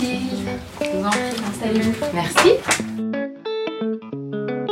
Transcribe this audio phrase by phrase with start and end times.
[0.00, 0.48] Bonjour Mathilde.
[0.80, 1.92] Je vous en prie, installez-vous.
[2.14, 2.48] Merci.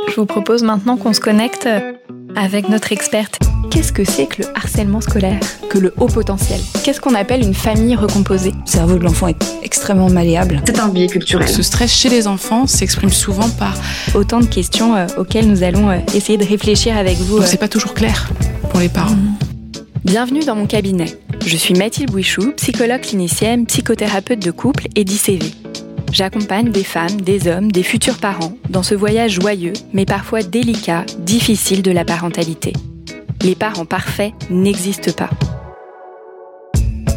[0.09, 1.67] Je vous propose maintenant qu'on se connecte
[2.35, 3.39] avec notre experte.
[3.69, 5.39] Qu'est-ce que c'est que le harcèlement scolaire?
[5.69, 6.59] Que le haut potentiel?
[6.83, 8.51] Qu'est-ce qu'on appelle une famille recomposée?
[8.51, 10.63] Le cerveau de l'enfant est extrêmement malléable.
[10.65, 11.47] C'est un biais culturel.
[11.47, 13.75] Ce stress chez les enfants s'exprime souvent par.
[14.15, 17.37] Autant de questions euh, auxquelles nous allons euh, essayer de réfléchir avec vous.
[17.37, 17.45] Euh.
[17.45, 18.29] c'est pas toujours clair
[18.71, 19.15] pour les parents.
[20.05, 21.19] Bienvenue dans mon cabinet.
[21.45, 25.51] Je suis Mathilde Bouichou, psychologue clinicienne, psychothérapeute de couple et d'ICV.
[26.13, 31.05] J'accompagne des femmes, des hommes, des futurs parents dans ce voyage joyeux, mais parfois délicat,
[31.19, 32.71] difficile de la parentalité.
[33.43, 35.29] Les parents parfaits n'existent pas.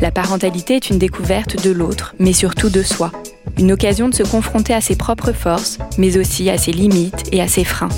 [0.00, 3.12] La parentalité est une découverte de l'autre, mais surtout de soi.
[3.58, 7.40] Une occasion de se confronter à ses propres forces, mais aussi à ses limites et
[7.40, 7.90] à ses freins.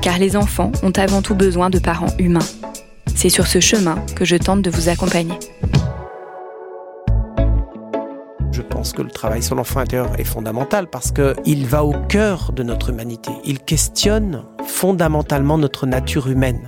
[0.00, 2.40] Car les enfants ont avant tout besoin de parents humains.
[3.14, 5.38] C'est sur ce chemin que je tente de vous accompagner.
[8.50, 12.52] Je pense que le travail sur l'enfant intérieur est fondamental parce qu'il va au cœur
[12.52, 13.30] de notre humanité.
[13.44, 16.66] Il questionne fondamentalement notre nature humaine.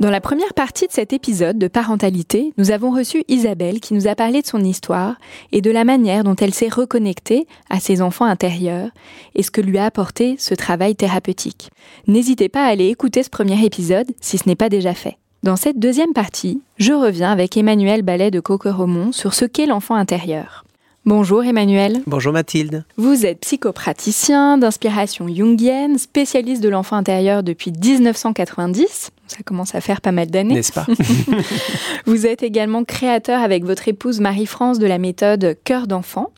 [0.00, 4.08] Dans la première partie de cet épisode de parentalité, nous avons reçu Isabelle qui nous
[4.08, 5.16] a parlé de son histoire
[5.52, 8.88] et de la manière dont elle s'est reconnectée à ses enfants intérieurs
[9.34, 11.68] et ce que lui a apporté ce travail thérapeutique.
[12.06, 15.18] N'hésitez pas à aller écouter ce premier épisode si ce n'est pas déjà fait.
[15.42, 19.96] Dans cette deuxième partie, je reviens avec Emmanuel Ballet de Coqueromont sur ce qu'est l'enfant
[19.96, 20.64] intérieur.
[21.04, 22.02] Bonjour Emmanuel.
[22.06, 22.84] Bonjour Mathilde.
[22.96, 29.10] Vous êtes psychopraticien d'inspiration jungienne, spécialiste de l'enfant intérieur depuis 1990.
[29.30, 30.54] Ça commence à faire pas mal d'années.
[30.54, 30.86] N'est-ce pas
[32.06, 36.32] Vous êtes également créateur avec votre épouse Marie-France de la méthode Cœur d'enfant.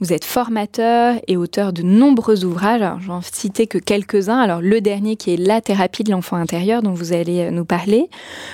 [0.00, 3.02] Vous êtes formateur et auteur de nombreux ouvrages.
[3.06, 4.38] J'en citer que quelques-uns.
[4.38, 7.66] Alors, le dernier qui est La thérapie de l'enfant intérieur, dont vous allez euh, nous
[7.66, 8.08] parler.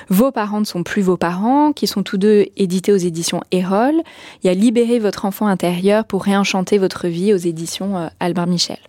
[0.08, 3.94] Vos parents ne sont plus vos parents, qui sont tous deux édités aux éditions Erol.
[4.42, 8.48] Il y a Libérer votre enfant intérieur pour réenchanter votre vie aux éditions euh, Albert
[8.48, 8.80] Michel.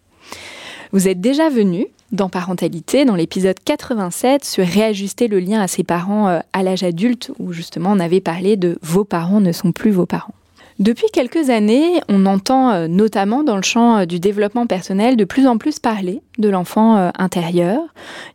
[0.91, 5.83] Vous êtes déjà venu dans Parentalité, dans l'épisode 87, sur réajuster le lien à ses
[5.83, 9.71] parents euh, à l'âge adulte, où justement on avait parlé de vos parents ne sont
[9.71, 10.33] plus vos parents.
[10.79, 15.25] Depuis quelques années, on entend euh, notamment dans le champ euh, du développement personnel de
[15.25, 17.81] plus en plus parler de l'enfant intérieur.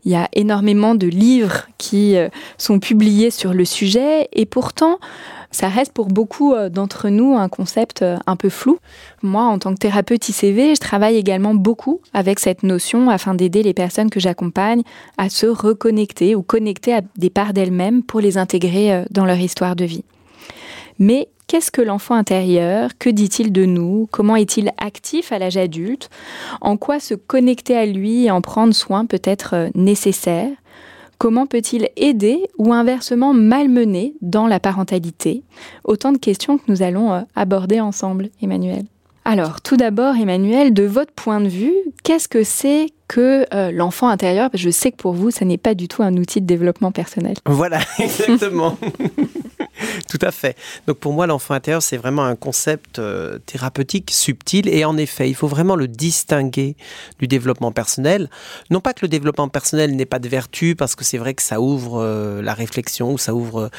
[0.05, 2.17] Il y a énormément de livres qui
[2.59, 4.99] sont publiés sur le sujet et pourtant,
[5.55, 8.79] ça reste pour beaucoup d'entre nous un concept un peu flou.
[9.23, 13.63] Moi, en tant que thérapeute ICV, je travaille également beaucoup avec cette notion afin d'aider
[13.63, 14.83] les personnes que j'accompagne
[15.17, 19.77] à se reconnecter ou connecter à des parts d'elles-mêmes pour les intégrer dans leur histoire
[19.77, 20.05] de vie.
[20.99, 22.91] Mais Qu'est-ce que l'enfant intérieur?
[22.99, 24.09] Que dit-il de nous?
[24.11, 26.09] Comment est-il actif à l'âge adulte?
[26.63, 30.51] En quoi se connecter à lui et en prendre soin peut être euh, nécessaire?
[31.19, 35.43] Comment peut-il aider ou inversement malmener dans la parentalité?
[35.85, 38.85] Autant de questions que nous allons euh, aborder ensemble, Emmanuel.
[39.25, 44.09] Alors, tout d'abord, Emmanuel, de votre point de vue, qu'est-ce que c'est que euh, l'enfant
[44.09, 46.93] intérieur Je sais que pour vous, ça n'est pas du tout un outil de développement
[46.93, 47.37] personnel.
[47.47, 48.79] Voilà, exactement.
[50.09, 50.57] Tout à fait.
[50.87, 55.29] Donc pour moi, l'enfant intérieur, c'est vraiment un concept euh, thérapeutique subtil et en effet,
[55.29, 56.77] il faut vraiment le distinguer
[57.19, 58.31] du développement personnel.
[58.71, 61.43] Non pas que le développement personnel n'ait pas de vertu, parce que c'est vrai que
[61.43, 63.71] ça ouvre euh, la réflexion ou ça ouvre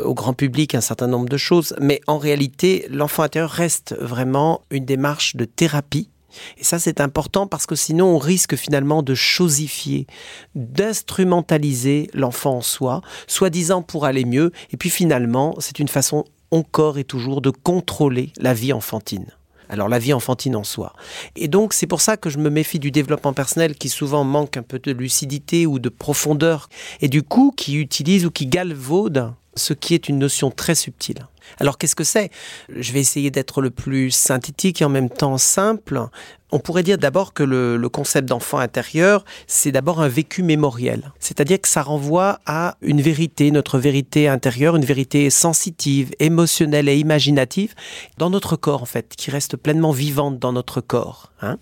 [0.00, 4.62] au grand public un certain nombre de choses, mais en réalité, l'enfant intérieur reste vraiment
[4.70, 6.10] une démarche de thérapie
[6.56, 10.06] et ça, c'est important parce que sinon, on risque finalement de chosifier,
[10.54, 14.52] d'instrumentaliser l'enfant en soi, soi-disant pour aller mieux.
[14.70, 19.26] Et puis finalement, c'est une façon encore et toujours de contrôler la vie enfantine.
[19.68, 20.94] Alors la vie enfantine en soi.
[21.36, 24.56] Et donc c'est pour ça que je me méfie du développement personnel qui souvent manque
[24.56, 26.70] un peu de lucidité ou de profondeur
[27.02, 31.26] et du coup qui utilise ou qui galvaude ce qui est une notion très subtile.
[31.58, 32.30] Alors qu'est-ce que c'est?
[32.74, 36.00] Je vais essayer d'être le plus synthétique et en même temps simple.
[36.50, 41.12] On pourrait dire d'abord que le, concept d'enfant intérieur, c'est d'abord un vécu mémoriel.
[41.18, 46.98] C'est-à-dire que ça renvoie à une vérité, notre vérité intérieure, une vérité sensitive, émotionnelle et
[46.98, 47.74] imaginative
[48.18, 51.32] dans notre corps en fait, qui reste pleinement vivante dans notre corps.
[51.40, 51.58] Hein.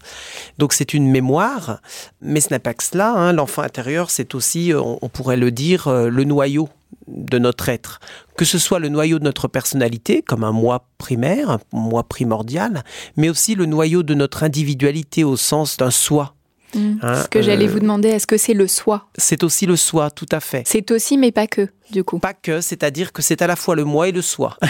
[0.58, 1.80] Donc c'est une mémoire,
[2.20, 3.12] mais ce n'est pas que cela.
[3.12, 3.32] Hein.
[3.32, 6.68] L'enfant intérieur, c'est aussi, on pourrait le dire, euh, le noyau
[7.06, 8.00] de notre être,
[8.36, 12.84] que ce soit le noyau de notre personnalité, comme un moi primaire, un moi primordial,
[13.16, 16.34] mais aussi le noyau de notre individualité au sens d'un soi.
[16.74, 16.96] Mmh.
[17.02, 19.06] Hein, ce que j'allais euh, vous demander, est-ce que c'est le soi?
[19.16, 20.62] C'est aussi le soi, tout à fait.
[20.66, 22.18] C'est aussi, mais pas que, du coup.
[22.18, 24.56] Pas que, c'est-à-dire que c'est à la fois le moi et le soi.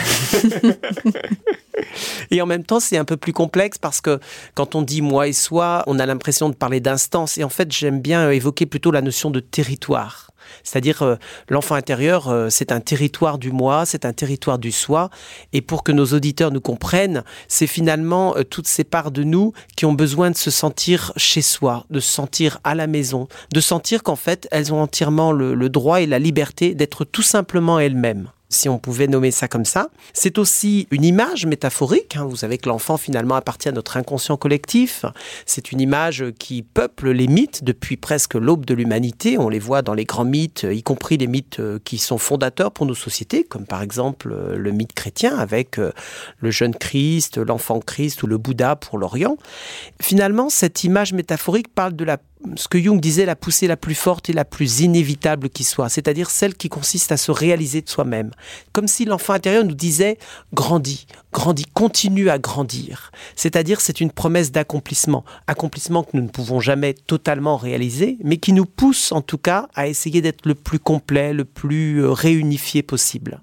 [2.31, 4.19] Et en même temps, c'est un peu plus complexe parce que
[4.55, 7.39] quand on dit moi et soi, on a l'impression de parler d'instance.
[7.39, 10.31] Et en fait, j'aime bien évoquer plutôt la notion de territoire.
[10.65, 11.17] C'est-à-dire euh,
[11.49, 15.11] l'enfant intérieur, euh, c'est un territoire du moi, c'est un territoire du soi.
[15.53, 19.53] Et pour que nos auditeurs nous comprennent, c'est finalement euh, toutes ces parts de nous
[19.77, 23.61] qui ont besoin de se sentir chez soi, de se sentir à la maison, de
[23.61, 28.31] sentir qu'en fait, elles ont entièrement le droit et la liberté d'être tout simplement elles-mêmes
[28.57, 29.89] si on pouvait nommer ça comme ça.
[30.13, 32.17] C'est aussi une image métaphorique.
[32.17, 32.25] Hein.
[32.25, 35.05] Vous savez que l'enfant finalement appartient à notre inconscient collectif.
[35.45, 39.39] C'est une image qui peuple les mythes depuis presque l'aube de l'humanité.
[39.39, 42.73] On les voit dans les grands mythes, y compris les mythes euh, qui sont fondateurs
[42.73, 45.93] pour nos sociétés, comme par exemple euh, le mythe chrétien avec euh,
[46.41, 49.37] le jeune Christ, l'enfant Christ ou le Bouddha pour l'Orient.
[50.01, 52.19] Finalement, cette image métaphorique parle de la
[52.57, 55.89] ce que Jung disait, la poussée la plus forte et la plus inévitable qui soit,
[55.89, 58.31] c'est-à-dire celle qui consiste à se réaliser de soi-même.
[58.73, 60.19] Comme si l'enfant intérieur nous disait
[60.55, 63.11] grandis, grandis, continue à grandir.
[63.35, 68.53] C'est-à-dire c'est une promesse d'accomplissement, accomplissement que nous ne pouvons jamais totalement réaliser, mais qui
[68.53, 72.83] nous pousse en tout cas à essayer d'être le plus complet, le plus euh, réunifié
[72.83, 73.41] possible.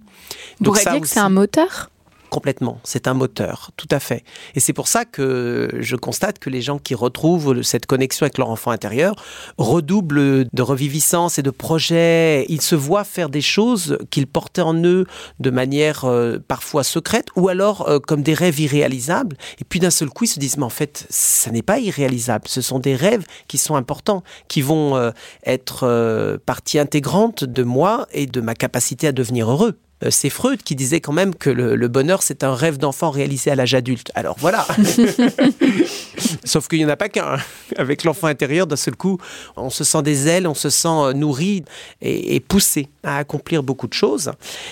[0.60, 1.90] Vous pourriez dire que c'est un moteur?
[2.34, 2.80] Complètement.
[2.84, 4.24] C'est un moteur, tout à fait.
[4.56, 8.40] Et c'est pour ça que je constate que les gens qui retrouvent cette connexion avec
[8.40, 9.14] leur enfant intérieur
[9.60, 12.48] redoublent de reviviscence et de projets.
[12.50, 15.06] Ils se voient faire des choses qu'ils portaient en eux
[15.40, 19.38] de manière euh, parfois secrète ou alors euh, comme des rêves irréalisables.
[19.62, 22.48] Et puis d'un seul coup, ils se disent, mais en fait, ça n'est pas irréalisable.
[22.48, 25.12] Ce sont des rêves qui sont importants, qui vont euh,
[25.46, 29.78] être partie intégrante de moi et de ma capacité à devenir heureux.
[30.04, 33.52] Euh, c'est Freud qui disait quand même que le, bonheur, c'est un rêve d'enfant réalisé
[33.52, 34.12] à l'âge adulte.
[34.16, 34.66] Alors voilà.
[36.44, 37.38] Sauf qu'il n'y en a pas qu'un.
[37.78, 39.18] Avec l'enfant intérieur, d'un seul coup,
[39.56, 41.64] on se sent des ailes, on se sent euh, nourri
[42.02, 44.32] et, poussé à accomplir beaucoup de choses.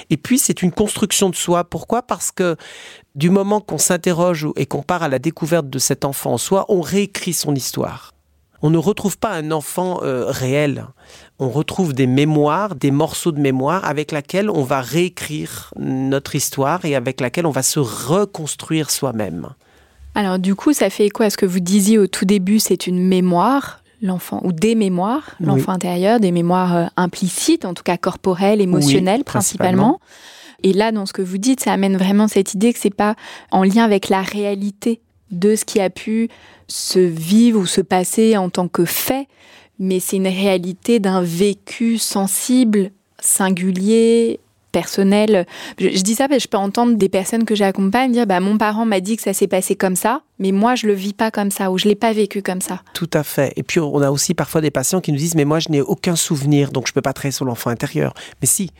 [0.09, 1.63] Et puis, c'est une construction de soi.
[1.63, 2.01] Pourquoi?
[2.01, 2.55] Parce que
[3.15, 6.65] du moment qu'on s'interroge et qu'on part à la découverte de cet enfant en soi,
[6.69, 8.13] on réécrit son histoire
[8.61, 10.85] on ne retrouve pas un enfant euh, réel.
[11.43, 16.85] On retrouve des mémoires, des morceaux de mémoire avec lesquels on va réécrire notre histoire
[16.85, 19.49] et avec laquelle on va se reconstruire soi-même.
[20.13, 21.31] Alors du coup, ça fait quoi?
[21.31, 25.71] Ce que vous disiez au tout début, c'est une mémoire, l'enfant, ou des mémoires, l'enfant
[25.71, 29.99] intérieur, des mémoires euh, implicites, en tout cas corporelles, émotionnelles principalement?
[30.61, 33.15] Et là, dans ce que vous dites, ça amène vraiment cette idée que c'est pas
[33.49, 35.01] en lien avec la réalité
[35.31, 36.29] de ce qui a pu
[36.67, 39.27] se vivre ou se passer en tant que fait,
[39.81, 44.39] mais c'est une réalité d'un vécu sensible, singulier,
[44.71, 45.45] personnel.
[45.79, 48.57] Je, dis ça parce que je peux entendre des personnes que j'accompagne dire bah, mon
[48.57, 51.31] parent m'a dit que ça s'est passé comme ça, mais moi je le vis pas
[51.31, 52.81] comme ça ou je l'ai pas vécu comme ça.
[52.93, 53.53] Tout à fait.
[53.55, 55.81] Et puis on a aussi parfois des patients qui nous disent mais moi je n'ai
[55.81, 58.13] aucun souvenir donc je peux pas travailler sur l'enfant intérieur.
[58.41, 58.71] Mais si,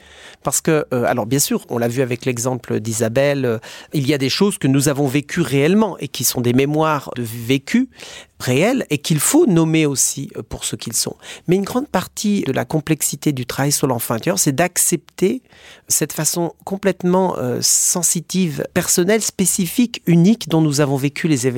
[0.44, 3.60] parce que euh, alors bien sûr on l'a vu avec l'exemple d'Isabelle, euh,
[3.94, 7.12] il y a des choses que nous avons vécues réellement et qui sont des mémoires
[7.16, 7.90] de vécu
[8.40, 11.16] réels et qu'il faut nommer aussi euh, pour ce qu'ils sont.
[11.48, 15.44] Mais une grande partie de la complexité du travail sur l'enfant intérieur, c'est d'accepter
[15.88, 21.51] cette façon complètement sensitive, personnelle, spécifique, unique dont nous avons vécu les événements.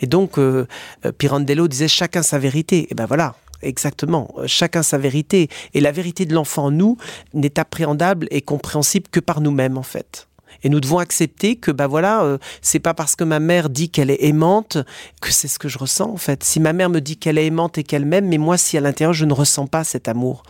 [0.00, 0.66] Et donc, euh,
[1.04, 2.88] euh, Pirandello disait chacun sa vérité.
[2.90, 5.48] Et ben voilà, Exactement, chacun sa vérité.
[5.74, 6.96] Et la vérité de l'enfant en nous
[7.34, 10.28] n'est appréhendable et compréhensible que par nous-mêmes en fait.
[10.62, 13.90] Et nous devons accepter que bah voilà, euh, c'est pas parce que ma mère dit
[13.90, 14.78] qu'elle est aimante
[15.20, 16.42] que c'est ce que je ressens en fait.
[16.42, 18.80] Si ma mère me dit qu'elle est aimante et qu'elle m'aime, mais moi si à
[18.80, 20.42] l'intérieur je ne ressens pas cet amour,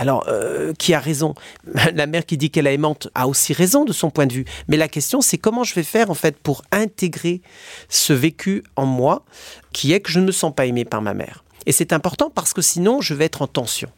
[0.00, 1.34] alors, euh, qui a raison?
[1.94, 4.46] La mère qui dit qu'elle est aimante a aussi raison de son point de vue.
[4.66, 7.42] Mais la question, c'est comment je vais faire en fait pour intégrer
[7.90, 9.26] ce vécu en moi,
[9.74, 11.44] qui est que je ne me sens pas aimé par ma mère?
[11.66, 13.90] Et c'est important parce que sinon, je vais être en tension.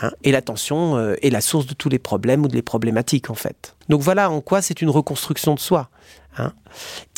[0.00, 0.10] Hein.
[0.24, 3.34] et la tension euh, est la source de tous les problèmes ou des problématiques en
[3.34, 3.76] fait.
[3.88, 5.88] Donc voilà en quoi c'est une reconstruction de soi.
[6.36, 6.52] Hein.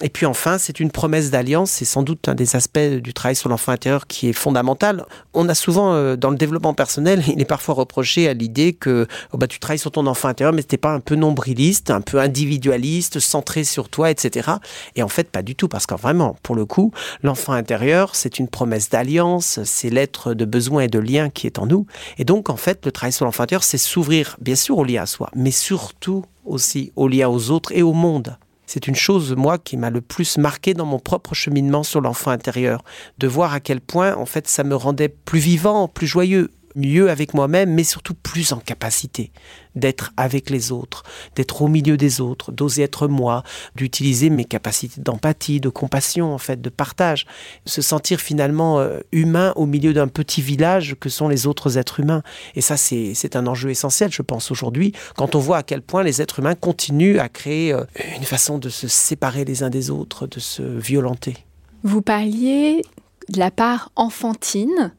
[0.02, 3.34] Et puis enfin, c'est une promesse d'alliance, c'est sans doute un des aspects du travail
[3.34, 5.06] sur l'enfant intérieur qui est fondamental.
[5.32, 9.06] On a souvent, euh, dans le développement personnel, il est parfois reproché à l'idée que
[9.32, 12.02] oh bah, tu travailles sur ton enfant intérieur, mais t'es pas un peu nombriliste, un
[12.02, 14.50] peu individualiste, centré sur toi, etc.
[14.96, 16.92] Et en fait, pas du tout, parce que vraiment, pour le coup,
[17.22, 21.58] l'enfant intérieur, c'est une promesse d'alliance, c'est l'être de besoin et de lien qui est
[21.58, 21.86] en nous.
[22.18, 25.02] Et donc, en fait, le travail sur l'enfant intérieur, c'est s'ouvrir, bien sûr, au lien
[25.02, 28.36] à soi, mais surtout aussi au lien aux autres et au monde.
[28.66, 32.30] C'est une chose, moi, qui m'a le plus marqué dans mon propre cheminement sur l'enfant
[32.30, 32.82] intérieur,
[33.18, 37.10] de voir à quel point, en fait, ça me rendait plus vivant, plus joyeux, mieux
[37.10, 39.32] avec moi-même, mais surtout plus en capacité
[39.74, 41.02] d'être avec les autres,
[41.34, 43.42] d'être au milieu des autres, d'oser être moi,
[43.74, 47.26] d'utiliser mes capacités d'empathie, de compassion, en fait, de partage,
[47.66, 52.00] se sentir finalement euh, humain au milieu d'un petit village que sont les autres êtres
[52.00, 52.22] humains.
[52.54, 56.02] Et ça, c'est un enjeu essentiel, je pense, aujourd'hui, quand on voit à quel point
[56.02, 57.84] les êtres humains continuent à créer euh,
[58.16, 61.36] une façon de se séparer les uns des autres, de se violenter.
[61.82, 62.82] Vous parliez
[63.28, 64.92] de la part enfantine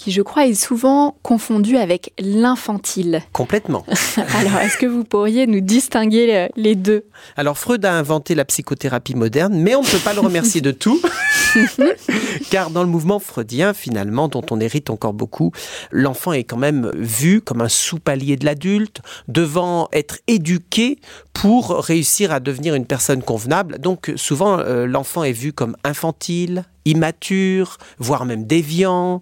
[0.00, 3.20] qui je crois est souvent confondu avec l'infantile.
[3.34, 3.84] Complètement.
[4.16, 7.04] Alors, est-ce que vous pourriez nous distinguer les deux?
[7.36, 10.70] Alors, Freud a inventé la psychothérapie moderne, mais on ne peut pas le remercier de
[10.70, 10.98] tout,
[12.50, 15.52] car dans le mouvement freudien, finalement, dont on hérite encore beaucoup,
[15.90, 20.98] l'enfant est quand même vu comme un sous-palier de l'adulte, devant être éduqué
[21.34, 23.78] pour réussir à devenir une personne convenable.
[23.78, 29.20] Donc, souvent, euh, l'enfant est vu comme infantile, immature, voire même déviant.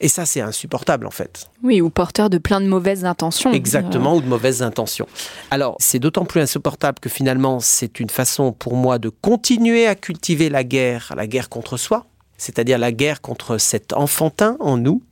[0.00, 1.48] Et ça, c'est insupportable en fait.
[1.62, 3.52] Oui, ou porteur de plein de mauvaises intentions.
[3.52, 5.06] Exactement, ou de mauvaises intentions.
[5.50, 9.94] Alors, c'est d'autant plus insupportable que finalement, c'est une façon pour moi de continuer à
[9.94, 12.06] cultiver la guerre, la guerre contre soi,
[12.36, 15.02] c'est-à-dire la guerre contre cet enfantin en nous.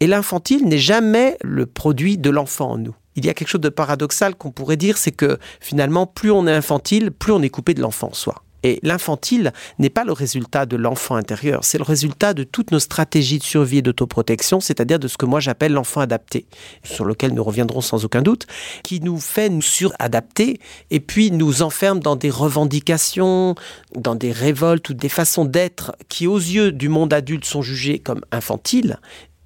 [0.00, 2.94] Et l'infantile n'est jamais le produit de l'enfant en nous.
[3.16, 6.46] Il y a quelque chose de paradoxal qu'on pourrait dire, c'est que finalement, plus on
[6.46, 8.44] est infantile, plus on est coupé de l'enfant en soi.
[8.62, 12.80] Et l'infantile n'est pas le résultat de l'enfant intérieur, c'est le résultat de toutes nos
[12.80, 16.46] stratégies de survie et d'autoprotection, c'est-à-dire de ce que moi j'appelle l'enfant adapté,
[16.82, 18.46] sur lequel nous reviendrons sans aucun doute,
[18.82, 20.60] qui nous fait nous suradapter
[20.90, 23.54] et puis nous enferme dans des revendications,
[23.94, 27.98] dans des révoltes ou des façons d'être qui, aux yeux du monde adulte, sont jugées
[27.98, 28.98] comme infantiles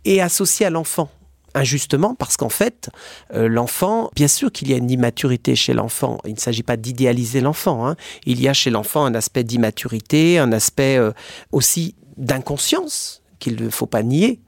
[0.04, 1.10] et associées à l'enfant
[1.54, 2.90] injustement parce qu'en fait,
[3.34, 6.18] euh, l'enfant, bien sûr qu'il y a une immaturité chez l'enfant.
[6.24, 7.86] Il ne s'agit pas d'idéaliser l'enfant.
[7.86, 7.96] Hein.
[8.26, 11.12] Il y a chez l'enfant un aspect d'immaturité, un aspect euh,
[11.52, 14.40] aussi d'inconscience qu'il ne faut pas nier.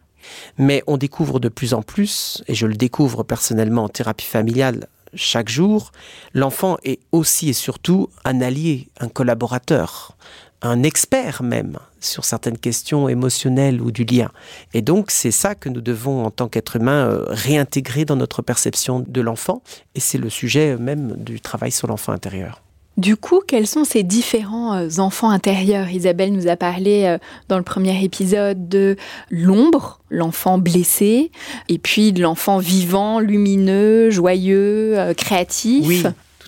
[0.56, 4.88] Mais on découvre de plus en plus, et je le découvre personnellement en thérapie familiale
[5.16, 5.92] chaque jour,
[6.32, 10.16] l'enfant est aussi et surtout un allié, un collaborateur,
[10.62, 14.30] un expert même sur certaines questions émotionnelles ou du lien.
[14.72, 18.42] Et donc c'est ça que nous devons en tant qu'être humain euh, réintégrer dans notre
[18.42, 19.62] perception de l'enfant.
[19.94, 22.60] Et c'est le sujet même du travail sur l'enfant intérieur.
[22.96, 25.90] Du coup, quels sont ces différents euh, enfants intérieurs?
[25.90, 27.18] Isabelle nous a parlé euh,
[27.48, 28.96] dans le premier épisode de
[29.30, 31.32] l'ombre, l'enfant blessé,
[31.68, 35.86] et puis de l'enfant vivant, lumineux, joyeux, créatif.
[35.88, 36.04] Oui,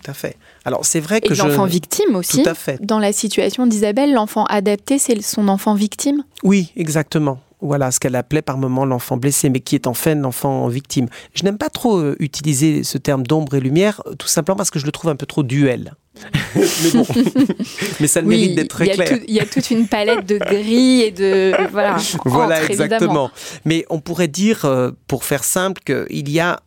[0.07, 0.37] à fait.
[0.65, 2.43] Alors c'est vrai que et l'enfant victime aussi.
[2.43, 2.79] Tout à fait.
[2.83, 6.25] Dans la situation d'Isabelle, l'enfant adapté, c'est son enfant victime?
[6.43, 7.41] Oui, exactement.
[7.61, 11.09] Voilà ce qu'elle appelait par moment l'enfant blessé, mais qui est en fait l'enfant victime.
[11.35, 14.71] Je n'aime pas trop euh, utiliser ce terme d'ombre et lumière, euh, tout simplement parce
[14.71, 15.95] que je le trouve un peu trop duel.
[16.55, 17.07] mais bon,
[18.01, 19.19] mais ça le mérite d'être très clair.
[19.27, 21.97] Il y a toute une palette de gris et de voilà.
[22.25, 23.31] voilà exactement.
[23.65, 26.61] Mais on pourrait dire, euh, pour faire simple, qu'il y a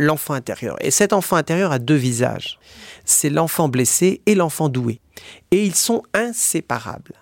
[0.00, 0.76] l'enfant intérieur.
[0.80, 2.58] Et cet enfant intérieur a deux visages.
[3.04, 5.00] C'est l'enfant blessé et l'enfant doué.
[5.50, 7.14] Et ils sont inséparables.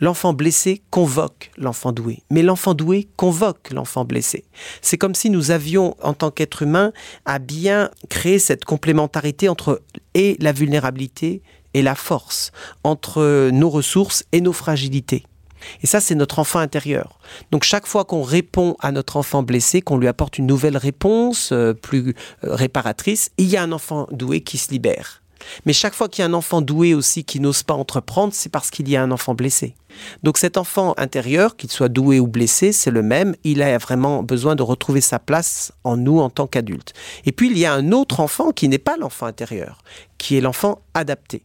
[0.00, 4.44] L'enfant blessé convoque l'enfant doué, mais l'enfant doué convoque l'enfant blessé.
[4.80, 6.92] C'est comme si nous avions, en tant qu'être humain,
[7.24, 9.82] à bien créer cette complémentarité entre
[10.14, 11.42] et la vulnérabilité
[11.74, 12.52] et la force,
[12.84, 15.24] entre nos ressources et nos fragilités.
[15.82, 17.18] Et ça, c'est notre enfant intérieur.
[17.50, 21.50] Donc chaque fois qu'on répond à notre enfant blessé, qu'on lui apporte une nouvelle réponse
[21.52, 25.22] euh, plus euh, réparatrice, il y a un enfant doué qui se libère.
[25.66, 28.48] Mais chaque fois qu'il y a un enfant doué aussi qui n'ose pas entreprendre, c'est
[28.48, 29.74] parce qu'il y a un enfant blessé.
[30.22, 33.34] Donc cet enfant intérieur, qu'il soit doué ou blessé, c'est le même.
[33.44, 36.92] Il a vraiment besoin de retrouver sa place en nous en tant qu'adulte.
[37.24, 39.82] Et puis il y a un autre enfant qui n'est pas l'enfant intérieur,
[40.18, 41.42] qui est l'enfant adapté.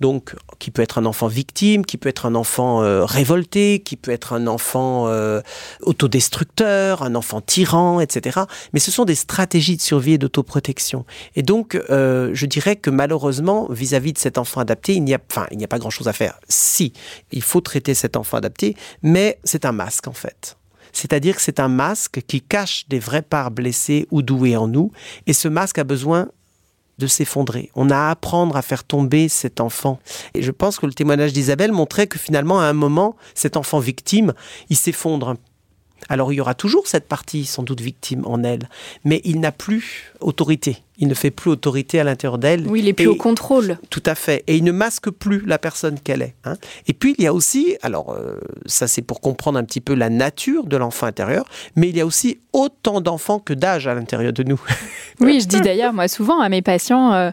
[0.00, 3.96] Donc, qui peut être un enfant victime, qui peut être un enfant euh, révolté, qui
[3.96, 5.40] peut être un enfant euh,
[5.82, 8.40] autodestructeur, un enfant tyran, etc.
[8.72, 11.04] Mais ce sont des stratégies de survie et d'autoprotection.
[11.34, 15.20] Et donc, euh, je dirais que malheureusement, vis-à-vis de cet enfant adapté, il n'y a,
[15.50, 16.38] il n'y a pas grand-chose à faire.
[16.48, 16.92] Si,
[17.32, 20.56] il faut traiter cet enfant adapté, mais c'est un masque en fait.
[20.92, 24.92] C'est-à-dire que c'est un masque qui cache des vraies parts blessées ou douées en nous,
[25.26, 26.28] et ce masque a besoin
[26.98, 27.70] de s'effondrer.
[27.74, 29.98] On a à apprendre à faire tomber cet enfant.
[30.34, 33.78] Et je pense que le témoignage d'Isabelle montrait que finalement, à un moment, cet enfant
[33.78, 34.32] victime,
[34.70, 35.36] il s'effondre
[36.08, 38.68] alors il y aura toujours cette partie sans doute victime en elle,
[39.04, 40.78] mais il n'a plus autorité.
[40.98, 42.66] Il ne fait plus autorité à l'intérieur d'elle.
[42.66, 43.78] Oui, il est plus au contrôle.
[43.90, 44.44] Tout à fait.
[44.46, 46.34] Et il ne masque plus la personne qu'elle est.
[46.44, 46.54] Hein.
[46.86, 49.94] Et puis il y a aussi, alors euh, ça c'est pour comprendre un petit peu
[49.94, 53.94] la nature de l'enfant intérieur, mais il y a aussi autant d'enfants que d'âge à
[53.94, 54.60] l'intérieur de nous.
[55.20, 57.30] oui, je dis d'ailleurs moi souvent à mes patients euh,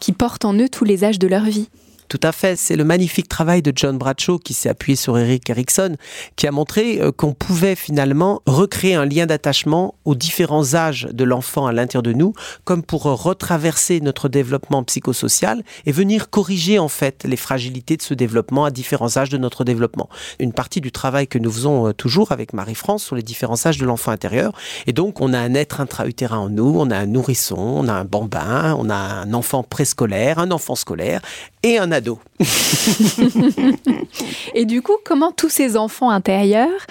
[0.00, 1.68] qui portent en eux tous les âges de leur vie.
[2.08, 2.56] Tout à fait.
[2.56, 5.96] C'est le magnifique travail de John Bradshaw qui s'est appuyé sur Eric Erickson,
[6.36, 11.24] qui a montré euh, qu'on pouvait finalement recréer un lien d'attachement aux différents âges de
[11.24, 12.32] l'enfant à l'intérieur de nous,
[12.64, 18.14] comme pour retraverser notre développement psychosocial et venir corriger en fait les fragilités de ce
[18.14, 20.08] développement à différents âges de notre développement.
[20.38, 23.78] Une partie du travail que nous faisons euh, toujours avec Marie-France sur les différents âges
[23.78, 24.52] de l'enfant intérieur.
[24.86, 27.92] Et donc, on a un être intra-utérin en nous, on a un nourrisson, on a
[27.92, 31.20] un bambin, on a un enfant préscolaire, un enfant scolaire
[31.62, 31.90] et un
[34.54, 36.86] et du coup, comment tous ces enfants intérieurs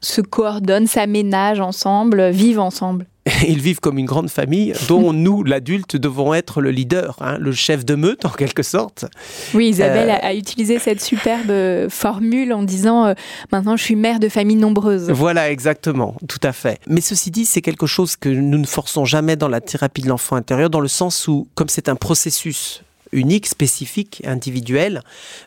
[0.00, 3.06] se coordonnent, s'aménagent ensemble, vivent ensemble?
[3.46, 7.52] Ils vivent comme une grande famille dont nous, l'adulte, devons être le leader, hein, le
[7.52, 9.06] chef de meute en quelque sorte.
[9.54, 13.14] Oui, Isabelle euh, a, utilisé cette superbe formule en disant euh,
[13.52, 15.10] maintenant je suis mère de famille nombreuse.
[15.10, 16.80] Voilà, exactement, tout à fait.
[16.86, 20.08] Mais ceci dit, c'est quelque chose que nous ne forçons jamais dans la thérapie de
[20.08, 22.82] l'enfant intérieur, dans le sens où, comme c'est un processus
[23.12, 25.02] unique, spécifique, individuel.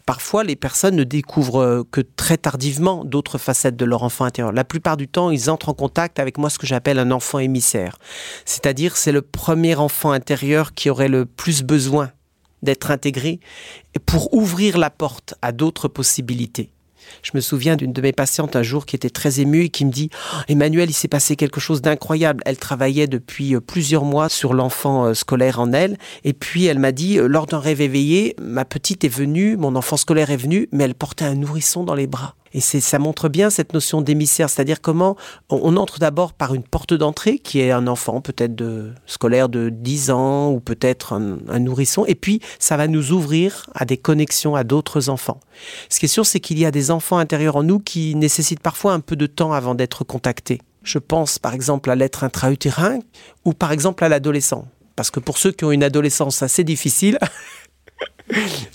[0.06, 4.54] Parfois, les personnes ne découvrent que très tardivement d'autres facettes de leur enfant intérieur.
[4.54, 7.40] La plupart du temps, ils entrent en contact avec moi ce que j'appelle un enfant
[7.40, 7.98] émissaire.
[8.46, 12.12] C'est-à-dire, c'est le premier enfant intérieur qui aurait le plus besoin
[12.62, 13.40] d'être intégré
[14.06, 16.72] pour ouvrir la porte à d'autres possibilités.
[17.22, 19.86] Je me souviens d'une de mes patientes un jour qui était très émue et qui
[19.86, 20.10] me dit
[20.48, 22.44] Emmanuel, il s'est passé quelque chose d'incroyable.
[22.46, 25.98] Elle travaillait depuis euh, plusieurs mois sur l'enfant euh, scolaire en elle.
[26.24, 29.76] Et puis elle m'a dit euh, Lors d'un rêve éveillé, ma petite est venue, mon
[29.76, 32.36] enfant scolaire est venu, mais elle portait un nourrisson dans les bras.
[32.54, 35.16] Et ça montre bien cette notion d'émissaire, c'est-à-dire comment
[35.50, 38.64] on, entre d'abord par une porte d'entrée qui est un enfant peut-être
[39.06, 43.86] scolaire de 10 ans ou peut-être un, nourrisson, et puis ça va nous ouvrir à
[43.86, 45.40] des connexions à d'autres enfants.
[45.90, 48.60] Ce qui est sûr, c'est qu'il y a des enfants intérieurs en nous qui nécessitent
[48.60, 50.62] parfois un peu de temps avant d'être contactés.
[50.84, 53.00] Je pense par exemple à l'être intra-utérin
[53.46, 54.68] ou par exemple à l'adolescent.
[54.96, 57.18] Parce que pour ceux qui ont une adolescence assez difficile,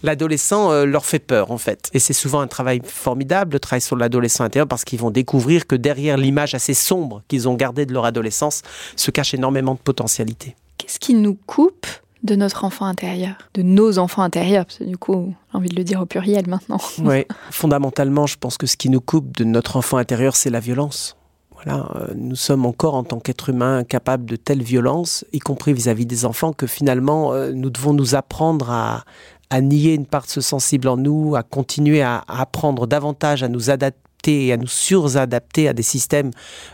[0.03, 1.91] L'adolescent euh, leur fait peur en fait.
[1.95, 5.67] Et c'est souvent un travail formidable, le travail sur l'adolescent intérieur, parce qu'ils vont découvrir
[5.67, 8.63] que derrière l'image assez sombre qu'ils ont gardée de leur adolescence
[8.97, 10.55] se cache énormément de potentialité.
[10.77, 11.87] Qu'est-ce qui nous coupe
[12.23, 15.77] de notre enfant intérieur, de nos enfants intérieurs, parce que du coup, j'ai envie de
[15.77, 16.81] le dire au pluriel maintenant.
[16.99, 20.61] Oui, fondamentalement, je pense que ce qui nous coupe de notre enfant intérieur, c'est la
[20.61, 21.18] violence.
[21.65, 25.73] Voilà, euh, nous sommes encore en tant qu'être humain capables de telle violence, y compris
[25.73, 29.05] vis-à-vis des enfants, que finalement euh, nous devons nous apprendre à,
[29.51, 33.49] à nier une part de ce sensible en nous, à continuer à, apprendre davantage à
[33.49, 36.31] nous adapter et à nous suradapter à des systèmes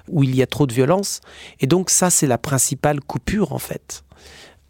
[0.08, 1.20] où il y a trop de violence.
[1.60, 4.02] Et donc ça, c'est la principale coupure en fait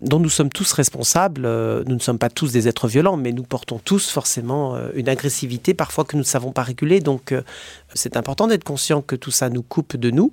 [0.00, 1.44] dont nous sommes tous responsables.
[1.44, 4.90] Euh, nous ne sommes pas tous des êtres violents, mais nous portons tous forcément euh,
[4.94, 7.00] une agressivité parfois que nous ne savons pas réguler.
[7.00, 7.42] Donc euh,
[7.94, 10.33] c'est important d'être conscient que tout ça nous coupe de nous.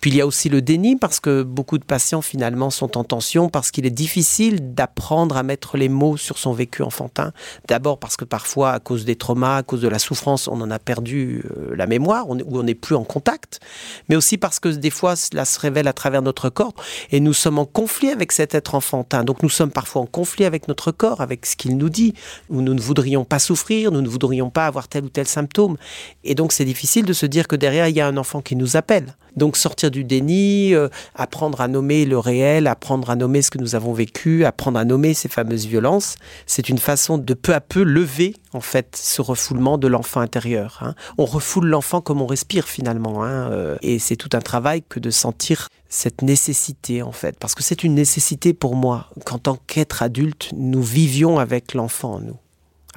[0.00, 3.04] Puis il y a aussi le déni parce que beaucoup de patients finalement sont en
[3.04, 7.32] tension parce qu'il est difficile d'apprendre à mettre les mots sur son vécu enfantin.
[7.66, 10.70] D'abord parce que parfois à cause des traumas, à cause de la souffrance, on en
[10.70, 13.60] a perdu euh, la mémoire ou on n'est plus en contact,
[14.08, 16.74] mais aussi parce que des fois cela se révèle à travers notre corps
[17.10, 19.24] et nous sommes en conflit avec cet être enfantin.
[19.24, 22.14] Donc nous sommes parfois en conflit avec notre corps, avec ce qu'il nous dit,
[22.48, 25.76] où nous ne voudrions pas souffrir, nous ne voudrions pas avoir tel ou tel symptôme.
[26.24, 28.56] Et donc c'est difficile de se dire que derrière il y a un enfant qui
[28.56, 29.16] nous appelle.
[29.38, 33.58] Donc sortir du déni, euh, apprendre à nommer le réel, apprendre à nommer ce que
[33.58, 37.60] nous avons vécu, apprendre à nommer ces fameuses violences, c'est une façon de peu à
[37.60, 40.80] peu lever en fait ce refoulement de l'enfant intérieur.
[40.82, 40.94] Hein.
[41.18, 44.98] On refoule l'enfant comme on respire finalement, hein, euh, et c'est tout un travail que
[44.98, 49.56] de sentir cette nécessité en fait, parce que c'est une nécessité pour moi qu'en tant
[49.68, 52.36] qu'être adulte, nous vivions avec l'enfant en nous,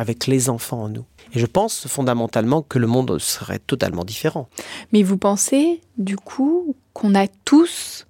[0.02, 1.06] avec les enfants en nous.
[1.34, 4.50] Et je pense fondamentalement que le monde serait totalement différent.
[4.92, 8.08] Mais vous pensez, du coup, qu'on a tous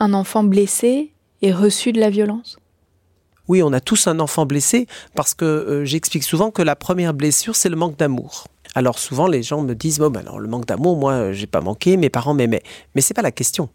[0.00, 2.58] un enfant blessé et reçu de la violence?
[3.46, 7.14] Oui, on a tous un enfant blessé parce que euh, j'explique souvent que la première
[7.14, 8.48] blessure, c'est le manque d'amour.
[8.74, 11.60] Alors souvent, les gens me disent, bon, ben alors le manque d'amour, moi, j'ai pas
[11.60, 12.64] manqué, mes parents m'aimaient.
[12.96, 13.68] Mais c'est pas la question.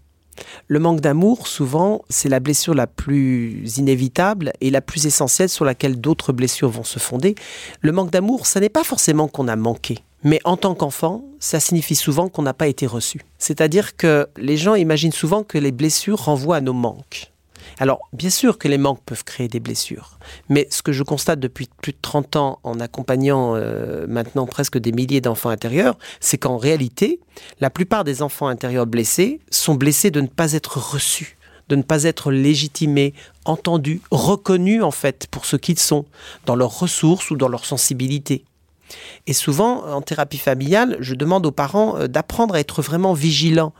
[0.68, 5.66] Le manque d'amour, souvent, c'est la blessure la plus inévitable et la plus essentielle sur
[5.66, 7.36] laquelle d'autres blessures vont se fonder.
[7.82, 10.00] Le manque d'amour, ça n'est pas forcément qu'on a manqué.
[10.24, 13.22] Mais en tant qu'enfant, ça signifie souvent qu'on n'a pas été reçu.
[13.38, 17.32] C'est-à-dire que les gens imaginent souvent que les blessures renvoient à nos manques.
[17.80, 20.18] Alors, bien sûr que les manques peuvent créer des blessures,
[20.50, 24.80] mais ce que je constate depuis plus de 30 ans en accompagnant euh, maintenant presque
[24.80, 27.20] des milliers d'enfants intérieurs, c'est qu'en réalité,
[27.62, 31.36] la plupart des enfants intérieurs blessés sont blessés de ne pas être reçus
[31.70, 33.14] de ne pas être légitimés,
[33.44, 36.06] entendus, reconnus en fait pour ce qu'ils sont,
[36.46, 38.46] dans leurs ressources ou dans leur sensibilité.
[39.26, 43.74] Et souvent, en thérapie familiale, je demande aux parents euh, d'apprendre à être vraiment vigilants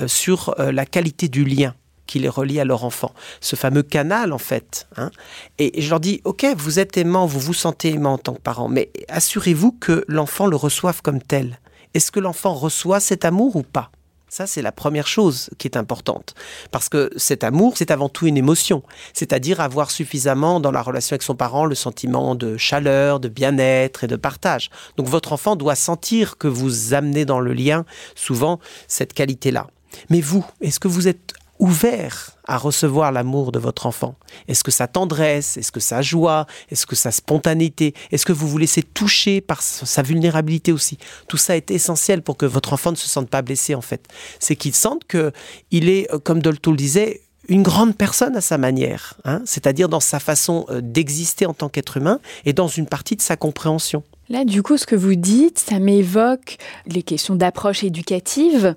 [0.00, 1.74] euh, sur la qualité du lien
[2.06, 3.12] qui les relie à leur enfant.
[3.40, 4.86] Ce fameux canal, en fait.
[4.96, 5.10] Hein.
[5.58, 8.40] Et je leur dis, OK, vous êtes aimant, vous vous sentez aimant en tant que
[8.40, 11.58] parent, mais assurez-vous que l'enfant le reçoive comme tel.
[11.94, 13.90] Est-ce que l'enfant reçoit cet amour ou pas?
[14.34, 16.34] Ça, c'est la première chose qui est importante.
[16.72, 18.82] Parce que cet amour, c'est avant tout une émotion.
[19.12, 24.02] C'est-à-dire avoir suffisamment dans la relation avec son parent le sentiment de chaleur, de bien-être
[24.02, 24.70] et de partage.
[24.96, 27.84] Donc votre enfant doit sentir que vous amenez dans le lien
[28.16, 29.68] souvent cette qualité-là.
[30.10, 34.16] Mais vous, est-ce que vous êtes ouvert à recevoir l'amour de votre enfant
[34.48, 38.48] Est-ce que sa tendresse, est-ce que sa joie, est-ce que sa spontanéité, est-ce que vous
[38.48, 40.98] vous laissez toucher par sa vulnérabilité aussi?
[41.28, 44.08] Tout ça est essentiel pour que votre enfant ne se sente pas blessé en fait.
[44.40, 45.32] C'est qu'il sente que
[45.70, 49.88] il est, euh, comme Dolto le disait, une grande personne à sa manière, hein c'est-à-dire
[49.88, 53.36] dans sa façon euh, d'exister en tant qu'être humain et dans une partie de sa
[53.36, 54.02] compréhension.
[54.30, 56.56] Là, du coup, ce que vous dites, ça m'évoque
[56.86, 58.74] les questions d'approche éducative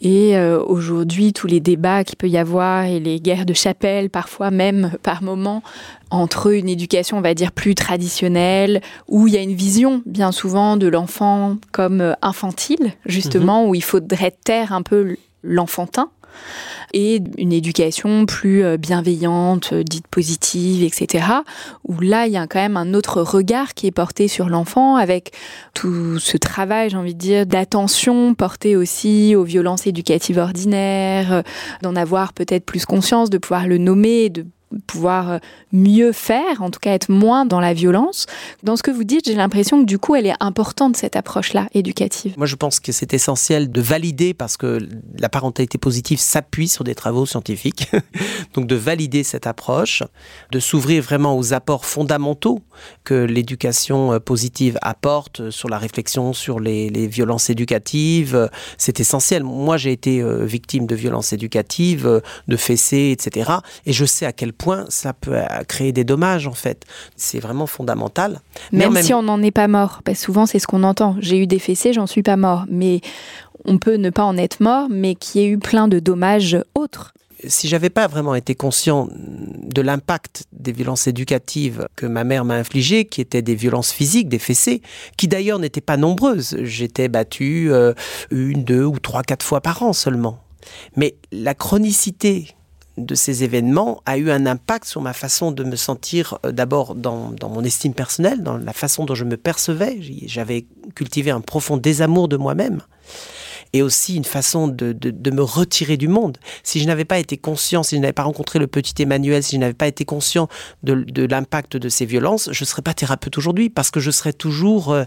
[0.00, 4.10] et euh, aujourd'hui tous les débats qu'il peut y avoir et les guerres de chapelle,
[4.10, 5.62] parfois même par moments,
[6.10, 10.32] entre une éducation, on va dire, plus traditionnelle, où il y a une vision bien
[10.32, 13.70] souvent de l'enfant comme euh, infantile, justement, mhm.
[13.70, 16.10] où il faudrait taire un peu l'enfantin
[16.94, 21.26] et une éducation plus euh, bienveillante, euh, dite positive, etc.
[21.86, 24.96] Où là, il y a quand même un autre regard qui est porté sur l'enfant
[24.96, 25.32] avec
[25.74, 31.42] tout ce travail, j'ai envie de dire, d'attention porté aussi aux violences éducatives ordinaires, euh,
[31.82, 34.46] d'en avoir peut-être plus conscience, de pouvoir le nommer, de
[34.86, 35.38] pouvoir euh,
[35.72, 38.26] mieux faire, en tout cas être moins dans la violence.
[38.62, 41.68] Dans ce que vous dites, j'ai l'impression que du coup, elle est importante, cette approche-là
[41.74, 42.34] éducative.
[42.36, 44.78] Moi, je pense que c'est essentiel de valider, parce que
[45.18, 47.90] la parentalité positive s'appuie sur des travaux scientifiques,
[48.54, 50.02] donc de valider cette approche,
[50.52, 52.60] de s'ouvrir vraiment aux apports fondamentaux
[53.04, 58.50] que l'éducation euh, positive apporte sur la réflexion sur les, violences éducatives.
[58.76, 59.42] C'est essentiel.
[59.42, 63.50] Moi, j'ai été euh, victime de violences éducatives, de fessées, etc.
[63.86, 64.57] Et je sais à quel point
[64.88, 66.84] ça peut euh, créer des dommages en fait.
[67.16, 68.40] C'est vraiment fondamental.
[68.72, 71.16] Même, si on n'en est pas mort, parce que souvent c'est ce qu'on entend.
[71.20, 72.64] J'ai eu des fessées, j'en suis pas mort.
[72.68, 73.00] Mais
[73.64, 76.58] on peut ne pas en être mort, mais qu'il y ait eu plein de dommages
[76.74, 77.12] autres
[77.46, 82.54] si j'avais pas vraiment été conscient de l'impact des violences éducatives que ma mère m'a
[82.54, 84.82] infligées, qui étaient des violences physiques, des fessées,
[85.16, 86.56] qui d'ailleurs n'étaient pas nombreuses.
[86.62, 87.94] J'étais battue euh,
[88.30, 90.42] une, deux ou trois, quatre fois par an seulement.
[90.96, 92.56] Mais la chronicité
[92.98, 96.94] de ces événements a eu un impact sur ma façon de me sentir euh, d'abord
[96.94, 99.98] dans, mon estime personnelle, dans la façon dont je me percevais.
[100.26, 102.80] J'avais cultivé un profond désamour de moi-même
[103.72, 106.38] et aussi une façon de, de, me retirer du monde.
[106.62, 109.56] Si je n'avais pas été conscient, si je n'avais pas rencontré le petit Emmanuel, si
[109.56, 110.48] je n'avais pas été conscient
[110.82, 114.10] de, de l'impact de ces violences, je ne serais pas thérapeute aujourd'hui parce que je
[114.10, 115.04] serais toujours euh,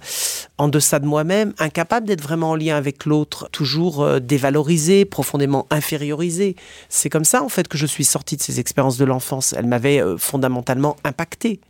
[0.58, 5.67] en deçà de moi-même, incapable d'être vraiment en lien avec l'autre, toujours euh, dévalorisé, profondément
[5.69, 6.56] infériorisé.
[6.89, 9.54] C'est comme ça en fait que je suis sortie de ces expériences de l'enfance.
[9.54, 11.62] Elles m'avaient euh, fondamentalement impacté.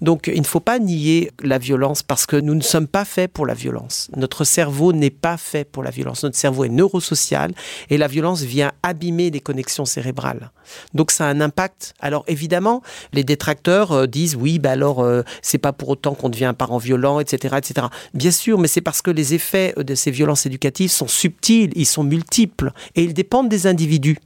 [0.00, 3.32] Donc il ne faut pas nier la violence parce que nous ne sommes pas faits
[3.32, 4.10] pour la violence.
[4.16, 6.22] Notre cerveau n'est pas fait pour la violence.
[6.24, 7.52] Notre cerveau est neurosocial
[7.90, 10.50] et la violence vient abîmer les connexions cérébrales.
[10.94, 11.94] Donc ça a un impact.
[12.00, 16.28] Alors évidemment, les détracteurs euh, disent oui, bah alors euh, c'est pas pour autant qu'on
[16.28, 17.86] devient un parent violent, etc., etc.
[18.14, 21.86] Bien sûr, mais c'est parce que les effets de ces violences éducatives sont subtils, ils
[21.86, 24.18] sont multiples et ils dépendent des individus.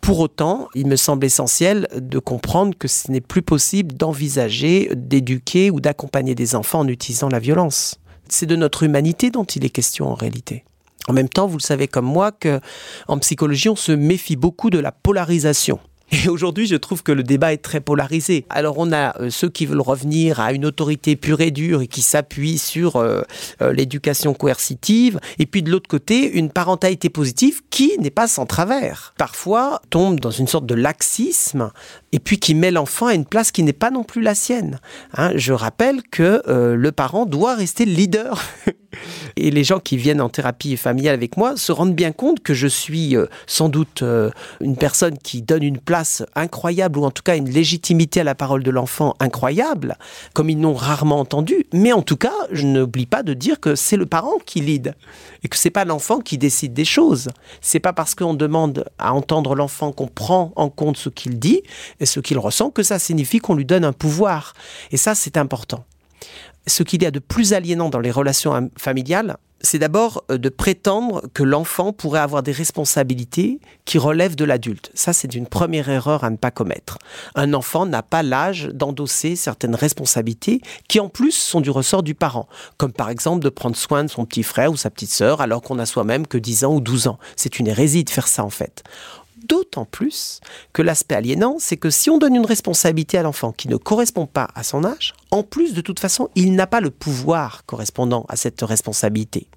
[0.00, 5.70] Pour autant, il me semble essentiel de comprendre que ce n'est plus possible d'envisager, d'éduquer
[5.70, 7.96] ou d'accompagner des enfants en utilisant la violence.
[8.28, 10.64] C'est de notre humanité dont il est question en réalité.
[11.08, 12.60] En même temps, vous le savez comme moi que
[13.08, 15.80] en psychologie, on se méfie beaucoup de la polarisation.
[16.10, 18.46] Et aujourd'hui, je trouve que le débat est très polarisé.
[18.48, 21.86] Alors on a euh, ceux qui veulent revenir à une autorité pure et dure et
[21.86, 23.22] qui s'appuient sur euh,
[23.60, 28.46] euh, l'éducation coercitive, et puis de l'autre côté, une parentalité positive qui n'est pas sans
[28.46, 29.12] travers.
[29.18, 31.70] Parfois, tombe dans une sorte de laxisme,
[32.12, 34.80] et puis qui met l'enfant à une place qui n'est pas non plus la sienne.
[35.14, 38.42] Hein, je rappelle que le parent doit rester leader
[39.36, 42.54] Et les gens qui viennent en thérapie familiale avec moi se rendent bien compte que
[42.54, 47.10] je suis euh, sans doute euh, une personne qui donne une place incroyable, ou en
[47.10, 49.96] tout cas une légitimité à la parole de l'enfant incroyable,
[50.32, 51.66] comme ils n'ont rarement entendu.
[51.72, 54.94] Mais en tout cas, je n'oublie pas de dire que c'est le parent qui lead
[55.44, 57.28] et que c'est pas l'enfant qui décide des choses.
[57.60, 61.62] C'est pas parce qu'on demande à entendre l'enfant qu'on prend en compte ce qu'il dit
[62.00, 64.54] et ce qu'il ressent que ça signifie qu'on lui donne un pouvoir.
[64.90, 65.84] Et ça, c'est important
[66.68, 70.48] ce qu'il y a de plus aliénant dans les relations familiales, c'est d'abord euh, de
[70.48, 74.90] prétendre que l'enfant pourrait avoir des responsabilités qui relèvent de l'adulte.
[74.94, 76.98] Ça, c'est une première erreur à ne pas commettre.
[77.34, 82.14] Un enfant n'a pas l'âge d'endosser certaines responsabilités qui, en plus, sont du ressort du
[82.14, 82.48] parent.
[82.76, 85.62] Comme par exemple de prendre soin de son petit frère ou sa petite sœur alors
[85.62, 87.18] qu'on n'a soi-même que 10 ans ou 12 ans.
[87.36, 88.84] C'est une hérésie de faire ça, en fait.
[89.46, 90.40] D'autant plus
[90.72, 94.26] que l'aspect aliénant, c'est que si on donne une responsabilité à l'enfant qui ne correspond
[94.26, 98.24] pas à son âge, en plus, de toute façon, il n'a pas le pouvoir correspondant
[98.28, 99.48] à cette responsabilité.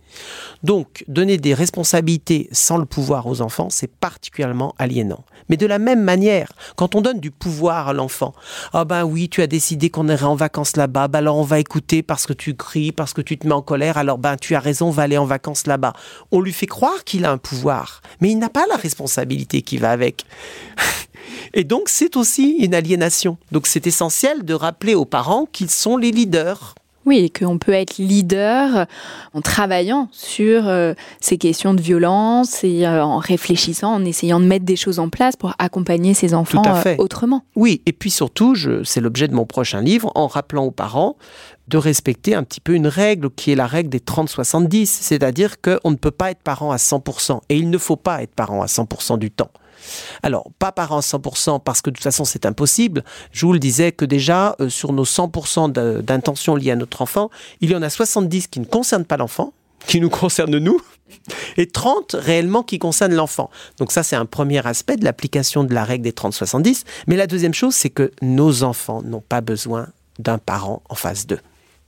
[0.64, 5.24] Donc, donner des responsabilités sans le pouvoir aux enfants, c'est particulièrement aliénant.
[5.50, 8.34] Mais de la même manière, quand on donne du pouvoir à l'enfant,
[8.74, 11.60] ah ben oui, tu as décidé qu'on irait en vacances là-bas, ben alors on va
[11.60, 14.56] écouter parce que tu cries, parce que tu te mets en colère, alors ben tu
[14.56, 15.94] as raison, on va aller en vacances là-bas.
[16.32, 19.78] On lui fait croire qu'il a un pouvoir, mais il n'a pas la responsabilité qui
[19.78, 20.26] va avec.
[21.54, 23.38] Et donc, c'est aussi une aliénation.
[23.52, 26.76] Donc, c'est essentiel de rappeler aux parents qu'ils sont les leaders.
[27.06, 28.86] Oui, et qu'on peut être leader
[29.34, 34.46] en travaillant sur euh, ces questions de violence et euh, en réfléchissant, en essayant de
[34.46, 37.44] mettre des choses en place pour accompagner ses enfants euh, autrement.
[37.56, 41.18] Oui, et puis surtout, c'est l'objet de mon prochain livre, en rappelant aux parents
[41.68, 45.92] de respecter un petit peu une règle qui est la règle des 30-70, c'est-à-dire qu'on
[45.92, 48.66] ne peut pas être parent à 100%, et il ne faut pas être parent à
[48.66, 49.52] 100% du temps.
[50.24, 53.04] Alors, pas parent à 100% parce que de toute façon c'est impossible.
[53.32, 57.30] Je vous le disais que déjà, euh, sur nos 100% d'intentions liées à notre enfant,
[57.62, 59.54] il y en a 70 qui ne concernent pas l'enfant,
[59.88, 60.80] qui nous concernent nous,
[61.58, 63.50] et 30 réellement qui concernent l'enfant.
[63.78, 66.84] Donc ça, c'est un premier aspect de l'application de la règle des 30-70.
[67.08, 69.88] Mais la deuxième chose, c'est que nos enfants n'ont pas besoin
[70.20, 71.40] d'un parent en face d'eux.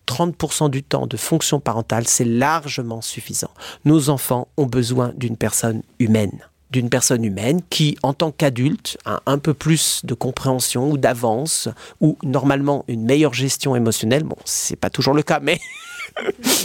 [0.08, 3.52] 30% du temps de fonction parentale, c'est largement suffisant.
[3.86, 6.42] Nos enfants ont besoin d'une personne humaine
[6.74, 11.70] d'une personne humaine qui, en tant qu'adulte, a un peu plus de compréhension ou d'avance,
[12.02, 14.24] ou normalement une meilleure gestion émotionnelle.
[14.24, 15.60] Bon, c'est pas toujours le cas, mais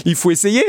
[0.04, 0.64] il faut essayer.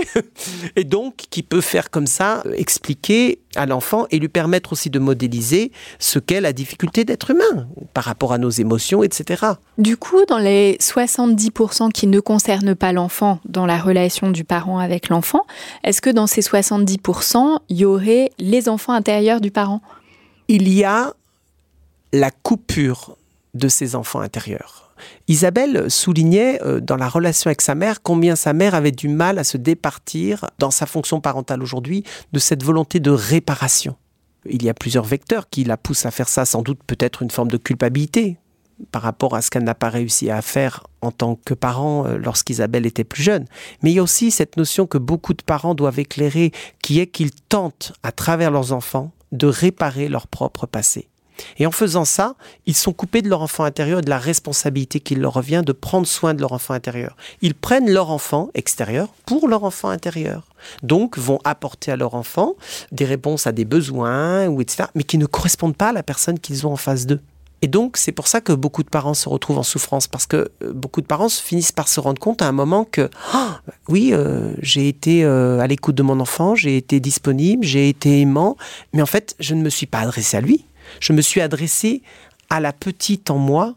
[0.76, 4.90] Et donc, qui peut faire comme ça, euh, expliquer à l'enfant et lui permettre aussi
[4.90, 9.46] de modéliser ce qu'est la difficulté d'être humain par rapport à nos émotions, etc.
[9.78, 14.80] Du coup, dans les 70% qui ne concernent pas l'enfant dans la relation du parent
[14.80, 15.46] avec l'enfant,
[15.84, 19.82] est-ce que dans ces 70%, il y aurait les enfants intérieurs du parent?
[20.48, 21.14] Il y a
[22.14, 23.18] la coupure
[23.54, 24.89] de ces enfants intérieurs.
[25.28, 29.40] Isabelle soulignait euh, dans la relation avec sa mère combien sa mère avait du mal
[29.40, 33.96] à se départir dans sa fonction parentale aujourd'hui de cette volonté de réparation.
[34.46, 37.32] Il y a plusieurs vecteurs qui la poussent à faire ça, sans doute peut-être une
[37.32, 38.38] forme de culpabilité
[38.92, 42.18] par rapport à ce qu'elle n'a pas réussi à faire en tant que parent euh,
[42.18, 43.46] lorsqu'Isabelle était plus jeune.
[43.84, 47.08] Mais il y a aussi cette notion que beaucoup de parents doivent éclairer, qui est
[47.08, 51.10] qu'ils tentent, à travers leurs enfants, de réparer leur propre passé.
[51.58, 55.00] Et en faisant ça, ils sont coupés de leur enfant intérieur et de la responsabilité
[55.00, 57.16] qu'il leur revient de prendre soin de leur enfant intérieur.
[57.42, 60.44] Ils prennent leur enfant extérieur pour leur enfant intérieur.
[60.84, 62.56] Donc vont apporter à leur enfant
[62.92, 66.40] des réponses à des besoins, ou etc., mais qui ne correspondent pas à la personne
[66.40, 67.22] qu'ils ont en face d'eux.
[67.62, 70.50] Et donc, c'est pour ça que beaucoup de parents se retrouvent en souffrance, parce que
[70.64, 73.48] euh, beaucoup de parents finissent par se rendre compte à un moment que, oh,
[73.90, 78.22] oui, euh, j'ai été euh, à l'écoute de mon enfant, j'ai été disponible, j'ai été
[78.22, 78.56] aimant,
[78.94, 80.66] mais en fait, je ne me suis pas adressé à lui,
[81.00, 82.02] je me suis adressé
[82.50, 83.76] à la petite en moi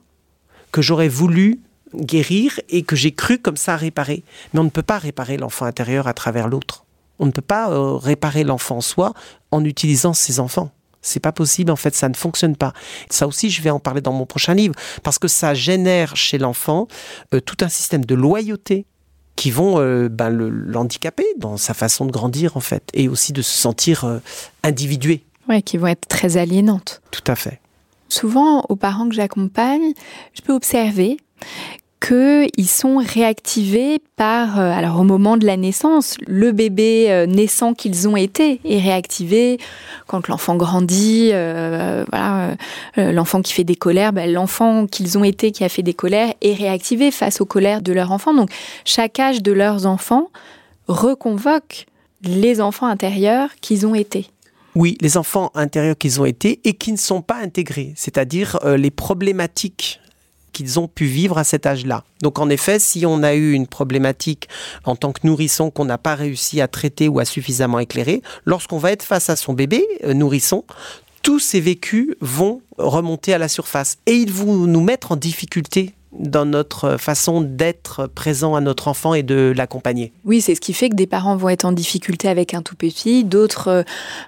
[0.71, 1.61] que j'aurais voulu
[1.95, 4.23] guérir et que j'ai cru comme ça réparer.
[4.53, 6.85] Mais on ne peut pas réparer l'enfant intérieur à travers l'autre.
[7.19, 9.13] On ne peut pas euh, réparer l'enfant en soi
[9.51, 10.71] en utilisant ses enfants.
[11.03, 12.73] C'est pas possible, en fait, ça ne fonctionne pas.
[13.11, 16.39] Ça aussi, je vais en parler dans mon prochain livre, parce que ça génère chez
[16.39, 16.87] l'enfant
[17.35, 18.87] euh, tout un système de loyauté
[19.35, 23.43] qui vont euh, ben, l'handicaper dans sa façon de grandir, en fait, et aussi de
[23.43, 24.21] se sentir
[24.63, 25.25] individué.
[25.49, 27.03] Oui, qui vont être très aliénantes.
[27.11, 27.61] Tout à fait.
[28.09, 29.93] Souvent, aux parents que j'accompagne,
[30.35, 31.17] je peux observer
[32.03, 37.75] qu'ils sont réactivés par, euh, alors au moment de la naissance, le bébé euh, naissant
[37.75, 39.59] qu'ils ont été est réactivé
[40.09, 42.57] quand l'enfant grandit, euh, voilà,
[42.97, 46.35] l'enfant qui fait des colères, ben, l'enfant qu'ils ont été qui a fait des colères
[46.43, 48.35] est réactivé face aux colères de leur enfant.
[48.35, 48.51] Donc
[48.85, 50.29] chaque âge de leurs enfants
[50.89, 51.87] reconvoque
[52.25, 54.29] les enfants intérieurs qu'ils ont été.
[54.75, 58.77] Oui, les enfants intérieurs qu'ils ont été et qui ne sont pas intégrés, c'est-à-dire euh,
[58.79, 60.01] les problématiques
[60.53, 62.05] qu'ils ont pu vivre à cet âge-là.
[62.23, 64.49] Donc en effet, si on a eu une problématique
[64.85, 68.79] en tant que nourrisson qu'on n'a pas réussi à traiter ou à suffisamment éclairer, lorsqu'on
[68.79, 70.65] va être face à son bébé euh, nourrisson,
[71.23, 75.95] tous ces vécus vont remonter à la surface et ils vont nous mettre en difficulté
[76.19, 80.13] dans notre façon d'être présent à notre enfant et de l'accompagner.
[80.25, 82.77] Oui, c'est ce qui fait que des parents vont être en difficulté avec un tout
[82.77, 83.83] petit, d'autres euh,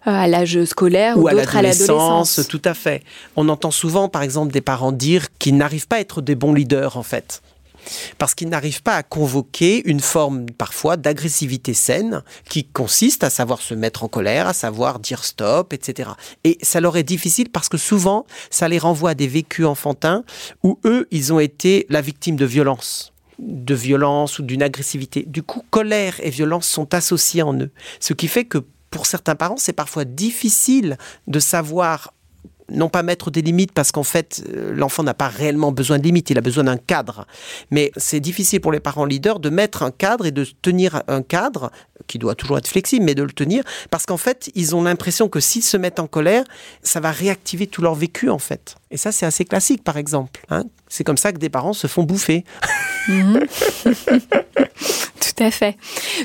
[0.05, 2.41] à l'âge scolaire ou, d'autres à l'adolescence.
[2.49, 3.03] Tout à fait.
[3.37, 6.55] On entend souvent, par exemple, des parents dire qu'ils n'arrivent pas à être des bons
[6.55, 7.43] leaders, en fait
[8.19, 13.61] parce qu'ils n'arrivent pas à convoquer une forme parfois d'agressivité saine qui consiste à savoir
[13.61, 16.11] se mettre en colère, à savoir dire stop, etc.
[16.45, 20.25] Et ça leur est difficile parce que souvent, ça les renvoie à des vécus enfantins
[20.63, 25.25] où eux, ils ont été la victime de violence de violence ou d'une agressivité.
[25.27, 27.71] Du coup, colère et violence sont associés en eux.
[27.99, 28.59] Ce qui fait que
[28.91, 32.14] pour certains parents, c'est parfois difficile de savoir
[32.71, 36.05] non pas mettre des limites parce qu'en fait euh, l'enfant n'a pas réellement besoin de
[36.05, 37.27] limites, il a besoin d'un cadre.
[37.71, 41.23] Mais c'est difficile pour les parents leaders de mettre un cadre et de tenir un
[41.23, 41.71] cadre
[42.07, 45.29] qui doit toujours être flexible, mais de le tenir parce qu'en fait ils ont l'impression
[45.29, 46.45] que s'ils se mettent en colère,
[46.83, 48.77] ça va réactiver tout leur vécu en fait.
[48.91, 50.41] Et ça c'est assez classique par exemple.
[50.51, 50.65] Hein.
[50.89, 52.45] c'est comme ça que des parents se font bouffer.
[55.25, 55.79] Tout à fait.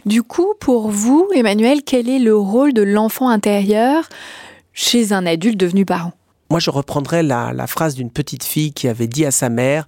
[0.05, 4.09] Du coup, pour vous, Emmanuel, quel est le rôle de l'enfant intérieur
[4.73, 6.11] chez un adulte devenu parent?
[6.49, 9.87] Moi, je reprendrais la, phrase d'une petite fille qui avait dit à sa mère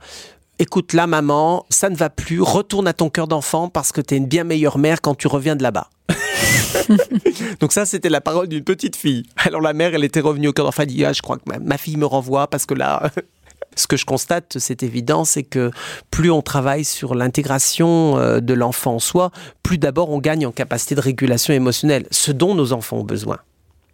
[0.60, 4.14] Écoute, là, maman, ça ne va plus, retourne à ton cœur d'enfant parce que tu
[4.14, 5.90] es une bien meilleure mère quand tu reviens de là-bas.
[7.60, 9.24] Donc ça, c'était la parole d'une petite fille.
[9.38, 11.58] Alors la mère, elle était revenue au cœur d'enfant, elle dit, ah, je crois que
[11.60, 13.10] ma, fille me renvoie parce que là...
[13.78, 15.72] Ce que je constate, c'est évident, c'est que
[16.10, 19.32] plus on travaille sur l'intégration euh, de l'enfant en soi,
[19.64, 23.40] plus d'abord on gagne en capacité de régulation émotionnelle, ce dont nos enfants ont besoin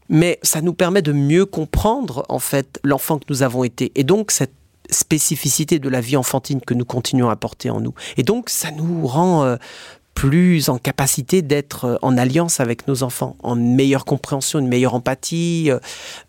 [0.10, 4.04] mais ça nous permet de mieux comprendre en fait l'enfant que nous avons été et
[4.04, 4.54] donc cette
[4.90, 7.94] spécificité de la vie enfantine que nous continuons à porter en nous.
[8.16, 9.58] Et donc ça nous rend euh,
[10.14, 14.96] plus en capacité d'être euh, en alliance avec nos enfants, en meilleure compréhension, une meilleure
[14.96, 15.70] empathie.
[15.70, 15.80] Euh,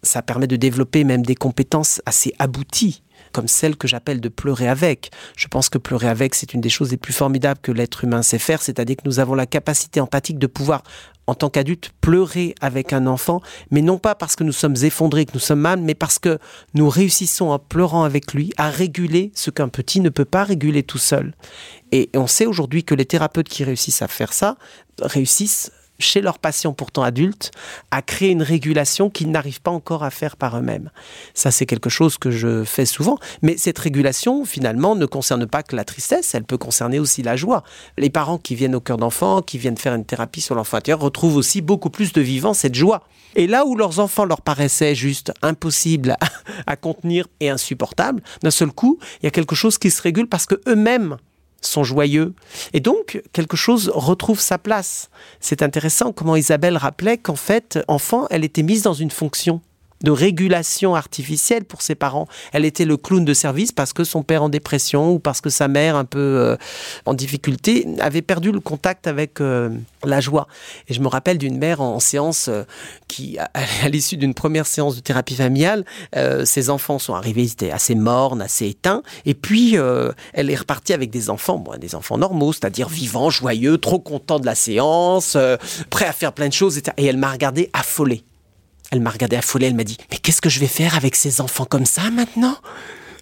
[0.03, 4.69] ça permet de développer même des compétences assez abouties comme celle que j'appelle de pleurer
[4.69, 5.11] avec.
[5.37, 8.23] Je pense que pleurer avec, c'est une des choses les plus formidables que l'être humain
[8.23, 10.83] sait faire, c'est-à-dire que nous avons la capacité empathique de pouvoir
[11.29, 15.27] en tant qu'adulte, pleurer avec un enfant, mais non pas parce que nous sommes effondrés,
[15.27, 16.39] que nous sommes mal, mais parce que
[16.73, 20.83] nous réussissons en pleurant avec lui à réguler ce qu'un petit ne peut pas réguler
[20.83, 21.35] tout seul.
[21.93, 24.57] Et on sait aujourd'hui que les thérapeutes qui réussissent à faire ça
[25.03, 27.51] réussissent chez leurs patients pourtant adultes
[27.91, 30.91] à créer une régulation qu'ils n'arrivent pas encore à faire par eux-mêmes.
[31.35, 33.19] Ça, c'est quelque chose que je fais souvent.
[33.43, 37.37] Mais cette régulation, finalement, ne concerne pas que la tristesse, elle peut concerner aussi la
[37.37, 37.63] joie.
[37.97, 41.01] Les parents qui viennent au cœur d'enfant, qui viennent faire une thérapie sur l'enfant intérieur,
[41.01, 43.03] retrouvent aussi beaucoup plus de vivant cette joie.
[43.37, 46.17] Et là où leurs enfants leur paraissaient juste impossibles
[46.67, 50.29] à, contenir et insupportables, d'un seul coup, il y a quelque chose qui se régule
[50.29, 51.19] parce que eux-mêmes
[51.61, 52.35] sont joyeux.
[52.73, 55.11] Et donc, quelque chose retrouve sa place.
[55.41, 59.61] C'est intéressant comment Isabelle rappelait qu'en fait, enfant, elle était mise dans une fonction
[60.03, 62.29] de régulation artificielle pour ses parents.
[62.53, 65.51] Elle était le clown de service parce que son père en dépression ou parce que
[65.51, 66.57] sa mère un peu euh,
[67.05, 69.71] en difficulté avait perdu le contact avec euh,
[70.05, 70.47] la joie.
[70.89, 72.63] Et je me rappelle d'une mère en, séance euh,
[73.09, 73.51] qui, à,
[73.89, 75.85] l'issue d'une première séance de thérapie familiale,
[76.45, 79.03] ses enfants sont arrivés, ils étaient assez mornes, assez éteints.
[79.25, 79.77] Et puis,
[80.33, 84.39] elle est repartie avec des enfants, bon, des enfants normaux, c'est-à-dire vivants, joyeux, trop contents
[84.39, 85.37] de la séance,
[85.91, 86.79] prêts à faire plein de choses.
[86.79, 88.25] Et elle m'a regardé affolée.
[88.91, 91.41] Elle m'a regardé affolée, elle m'a dit Mais qu'est-ce que je vais faire avec ces
[91.41, 92.57] enfants comme ça maintenant?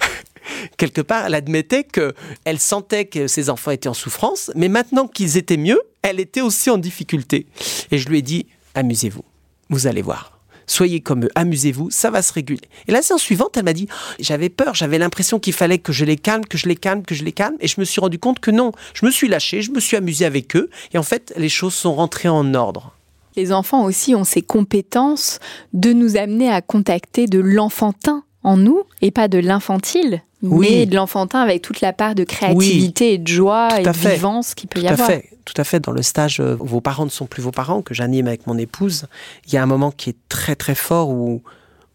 [0.76, 5.36] Quelque part, elle admettait qu'elle sentait que ses enfants étaient en souffrance, mais maintenant qu'ils
[5.36, 7.46] étaient mieux, elle était aussi en difficulté.
[7.90, 9.24] Et je lui ai dit Amusez-vous,
[9.70, 10.36] vous allez voir.
[10.66, 12.60] Soyez comme eux, amusez-vous, ça va se réguler.
[12.88, 13.86] Et la séance suivante, elle m'a dit,
[14.18, 17.14] j'avais peur, j'avais l'impression qu'il fallait que je les calme, que je les calme, que
[17.14, 19.62] je les calme, et je me suis rendu compte que non, je me suis lâché,
[19.62, 22.95] je me suis amusé avec eux, et en fait, les choses sont rentrées en ordre.
[23.36, 25.38] Les enfants aussi ont ces compétences
[25.72, 30.94] de nous amener à contacter de l'enfantin en nous et pas de l'infantile, mais de
[30.94, 34.80] l'enfantin avec toute la part de créativité et de joie et de vivance qu'il peut
[34.80, 35.08] y avoir.
[35.08, 35.30] Fait.
[35.44, 35.80] Tout à fait.
[35.80, 38.56] Dans le stage euh, Vos parents ne sont plus vos parents que j'anime avec mon
[38.56, 39.06] épouse,
[39.46, 41.42] il y a un moment qui est très très fort où,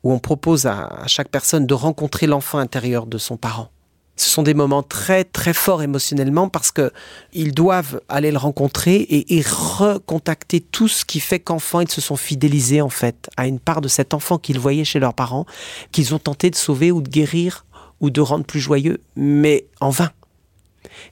[0.04, 3.69] où on propose à chaque personne de rencontrer l'enfant intérieur de son parent.
[4.15, 6.91] Ce sont des moments très très forts émotionnellement parce que
[7.34, 12.17] ils doivent aller le rencontrer et, recontacter tout ce qui fait qu'enfant ils se sont
[12.17, 15.45] fidélisés en fait à une part de cet enfant qu'ils voyaient chez leurs parents,
[15.91, 17.65] qu'ils ont tenté de sauver ou de guérir
[18.00, 20.12] ou de rendre plus joyeux, mais en vain.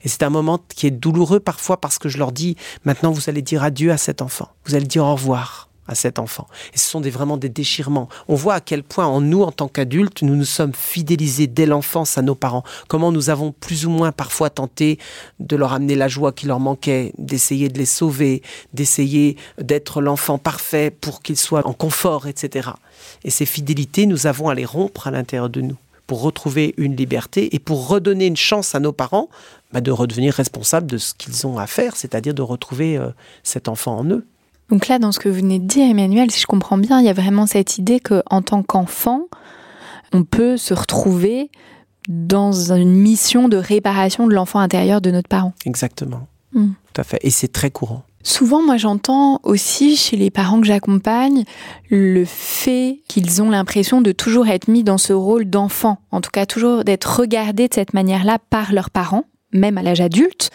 [0.02, 3.28] Et c'est un moment qui est douloureux parfois parce que je leur dis maintenant vous
[3.28, 6.46] allez dire adieu à cet enfant, vous allez dire au revoir à cet enfant.
[6.72, 8.08] Et ce sont des, vraiment des déchirements.
[8.28, 11.66] On voit à quel point en nous, en tant qu'adultes, nous nous sommes fidélisés dès
[11.66, 12.62] l'enfance à nos parents.
[12.86, 14.98] Comment nous avons plus ou moins parfois tenté
[15.40, 20.38] de leur amener la joie qui leur manquait, d'essayer de les sauver, d'essayer d'être l'enfant
[20.38, 22.70] parfait pour qu'ils soient en confort, etc.
[23.24, 25.76] Et ces fidélités, nous avons à les rompre à l'intérieur de nous
[26.06, 29.28] pour retrouver une liberté et pour redonner une chance à nos parents
[29.72, 33.10] bah, de redevenir responsables de ce qu'ils ont à faire, c'est-à-dire de retrouver euh,
[33.42, 34.24] cet enfant en eux.
[34.70, 37.06] Donc là, dans ce que vous venez de dire, Emmanuel, si je comprends bien, il
[37.06, 39.26] y a vraiment cette idée qu'en tant qu'enfant,
[40.12, 41.50] on peut se retrouver
[42.08, 45.52] dans une mission de réparation de l'enfant intérieur de notre parent.
[45.66, 46.26] Exactement.
[46.52, 46.68] Mm.
[46.92, 47.18] Tout à fait.
[47.22, 48.02] Et c'est très courant.
[48.22, 51.44] Souvent, moi, j'entends aussi chez les parents que j'accompagne
[51.88, 56.30] le fait qu'ils ont l'impression de toujours être mis dans ce rôle d'enfant, en tout
[56.30, 60.50] cas toujours d'être regardés de cette manière-là par leurs parents même à l'âge adulte,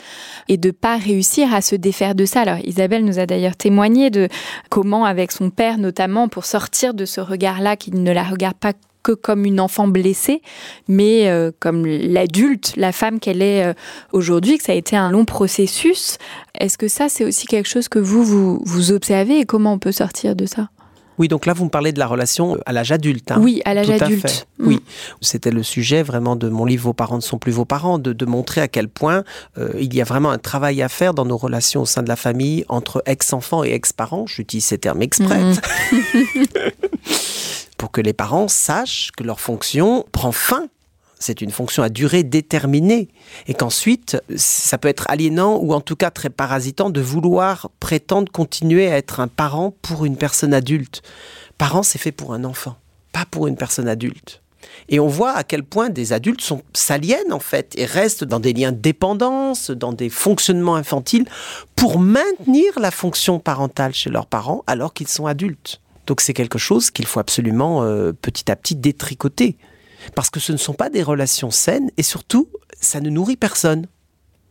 [0.48, 2.42] et de pas réussir à se défaire de ça.
[2.42, 4.30] Alors Isabelle nous a d'ailleurs témoigné de
[4.70, 8.74] comment, avec son père notamment, pour sortir de ce regard-là, qu'il ne la regarde pas
[9.06, 10.42] que comme une enfant blessée,
[10.88, 13.74] mais euh, comme l'adulte, la femme qu'elle est euh,
[14.12, 16.18] aujourd'hui, que ça a été un long processus.
[16.60, 19.80] Est-ce que ça, c'est aussi quelque chose que vous, vous, vous observez et comment on
[19.80, 20.70] peut sortir de ça?
[21.18, 23.32] Oui, donc là, vous me parlez de la relation à l'âge adulte.
[23.32, 23.38] hein.
[23.40, 24.30] Oui, à l'âge à adulte.
[24.30, 24.48] fait.
[24.60, 24.68] Mm.
[24.68, 24.80] Oui,
[25.22, 28.14] c'était le sujet vraiment de mon livre Vos parents ne sont plus vos parents, de,
[28.14, 29.24] de montrer à quel point
[29.58, 32.10] euh, il y a vraiment un travail à faire dans nos relations au sein de
[32.10, 34.26] la famille entre ex-enfants et ex-parents.
[34.28, 35.40] J'utilise ces termes exprès.
[35.42, 35.56] Mhm.
[37.78, 40.68] pour que les parents sachent que leur fonction prend fin.
[41.20, 43.10] C'est une fonction à durée déterminée.
[43.48, 48.32] Et qu'ensuite, ça peut être aliénant ou en tout cas très parasitant de vouloir prétendre
[48.32, 51.02] continuer à être un parent pour une personne adulte.
[51.58, 52.76] Parent, c'est fait pour un enfant,
[53.12, 54.42] pas pour une personne adulte.
[54.90, 58.54] Et on voit à quel point des adultes s'aliènent en fait et restent dans des
[58.54, 61.26] liens de dépendance, dans des fonctionnements infantiles
[61.76, 65.82] pour maintenir la fonction parentale chez leurs parents alors qu'ils sont adultes.
[66.08, 69.58] Donc c'est quelque chose qu'il faut absolument euh, petit à petit détricoter.
[70.14, 72.48] Parce que ce ne sont pas des relations saines et surtout,
[72.80, 73.88] ça ne nourrit personne.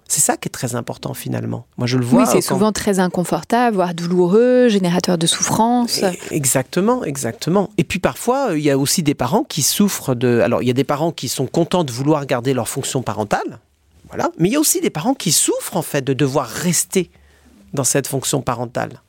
[0.07, 1.67] C'est ça qui est très important finalement.
[1.79, 2.23] Moi je le vois.
[2.23, 6.03] Oui, c'est souvent très inconfortable, voire douloureux, générateur de souffrance.
[6.31, 7.71] Exactement, exactement.
[7.79, 10.41] Et puis parfois, euh, il y a aussi des parents qui souffrent de...
[10.41, 13.61] Alors, il y a des parents qui sont contents de vouloir garder leur fonction parentale,
[14.09, 14.31] voilà.
[14.39, 17.11] Mais il y a aussi des parents qui souffrent en fait de devoir rester
[17.73, 19.01] dans cette fonction parentale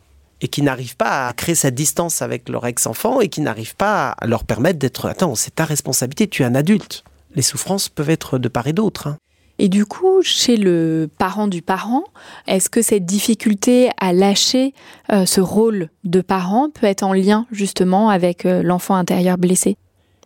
[0.42, 4.10] et qui n'arrivent pas à créer cette distance avec leur ex-enfant et qui n'arrivent pas
[4.12, 5.08] à leur permettre d'être...
[5.08, 7.04] Attends, c'est ta responsabilité, tu es un adulte.
[7.36, 9.08] Les souffrances peuvent être de part et d'autre.
[9.08, 9.18] hein.
[9.58, 12.04] Et du coup, chez le parent du parent,
[12.46, 14.74] est-ce que cette difficulté à lâcher
[15.14, 19.78] euh, ce rôle de parent peut être en lien justement avec euh, l'enfant intérieur blessé?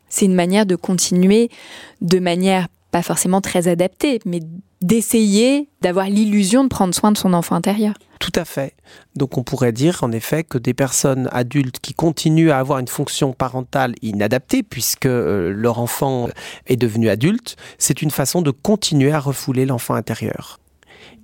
[0.10, 1.49] C'est une manière de continuer
[2.01, 4.39] de manière pas forcément très adaptée, mais
[4.82, 7.93] d'essayer d'avoir l'illusion de prendre soin de son enfant intérieur.
[8.20, 8.74] Tout à fait.
[9.15, 12.88] Donc on pourrait dire en effet que des personnes adultes qui continuent à avoir une
[12.88, 16.28] fonction parentale inadaptée puisque euh, leur enfant
[16.67, 20.59] est devenu adulte, c'est une façon de continuer à refouler l'enfant intérieur.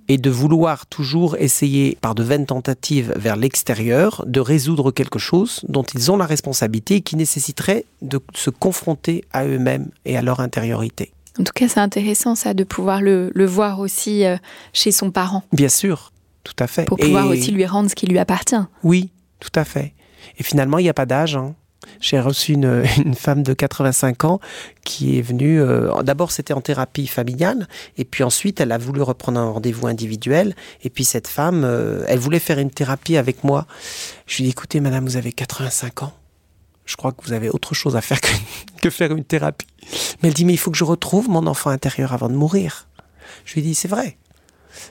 [0.08, 5.64] Et de vouloir toujours essayer par de vaines tentatives vers l'extérieur de résoudre quelque chose
[5.68, 10.22] dont ils ont la responsabilité et qui nécessiterait de se confronter à eux-mêmes et à
[10.22, 11.10] leur intériorité.
[11.40, 14.36] En tout cas, c'est intéressant ça de pouvoir le, le voir aussi euh,
[14.72, 16.12] chez son parent, Bien sûr,
[16.46, 16.84] tout à fait.
[16.84, 18.54] pour pouvoir Et- aussi lui rendre ce qui lui appartient.
[18.84, 19.94] Oui, tout à fait.
[20.38, 21.36] Et finalement, il n'y a pas d'âge.
[21.36, 21.54] hein.
[22.00, 24.40] J'ai reçu une, une femme de 85 ans
[24.84, 25.60] qui est venue.
[25.60, 29.86] euh, D'abord, c'était en thérapie familiale, et puis ensuite, elle a voulu reprendre un rendez-vous
[29.86, 30.54] individuel.
[30.82, 33.66] Et puis cette femme, euh, elle voulait faire une thérapie avec moi.
[34.26, 36.12] Je lui ai dit écoutez, madame, vous avez 85 ans.
[36.86, 38.28] Je crois que vous avez autre chose à faire que,
[38.82, 39.66] que faire une thérapie.
[40.22, 42.86] Mais elle dit mais il faut que je retrouve mon enfant intérieur avant de mourir.
[43.44, 44.18] Je lui ai dit c'est vrai.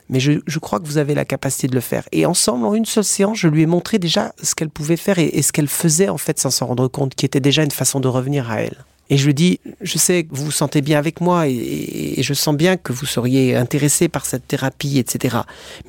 [0.10, 2.08] Mais je, crois que vous avez la capacité de le faire.
[2.12, 5.18] Et ensemble, en une seule séance, je lui ai montré déjà ce qu'elle pouvait faire
[5.18, 8.00] et, ce qu'elle faisait en fait sans s'en rendre compte, qui était déjà une façon
[8.00, 8.86] de revenir à elle.
[9.10, 12.34] Et je lui dis, je sais que vous vous sentez bien avec moi et je
[12.34, 15.38] sens bien que vous seriez intéressé par cette thérapie, etc.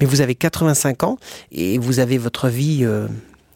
[0.01, 1.19] Mais vous avez 85 ans
[1.51, 3.07] et vous avez votre vie euh,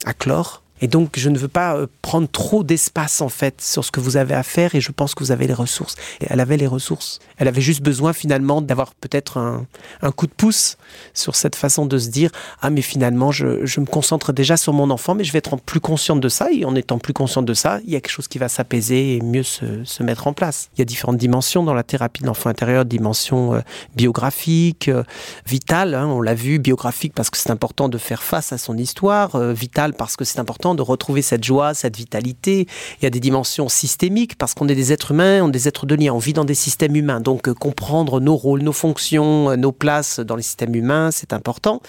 [0.07, 0.63] à clore.
[0.81, 4.01] Et donc, je ne veux pas euh, prendre trop d'espace, en fait, sur ce que
[4.01, 5.95] vous avez à faire, et je pense que vous avez les ressources.
[6.21, 7.19] Et elle avait les ressources.
[7.37, 9.67] Elle avait juste besoin, finalement, d'avoir peut-être un,
[10.13, 10.77] coup de pouce
[11.15, 14.91] sur cette façon de se dire Ah, mais finalement, je, me concentre déjà sur mon
[14.91, 16.49] enfant, mais je vais être plus consciente de ça.
[16.53, 19.17] Et en étant plus consciente de ça, il y a quelque chose qui va s'apaiser
[19.17, 20.71] et mieux se, se mettre en place.
[20.77, 23.61] Il y a différentes dimensions dans la thérapie de l'enfant intérieur dimension euh,
[23.97, 25.03] biographique, euh,
[25.47, 28.77] vitale, hein, on l'a vu, biographique parce que c'est important de faire face à son
[28.77, 32.67] histoire, euh, vitale parce que c'est important de retrouver cette joie, cette vitalité.
[33.01, 35.69] Il y a des dimensions systémiques parce qu'on est des êtres humains, on est des
[35.69, 37.21] êtres de lien, on vit dans des systèmes humains.
[37.21, 41.33] Donc euh, comprendre nos rôles, nos fonctions, euh, nos places dans les systèmes humains, c'est
[41.33, 41.81] important.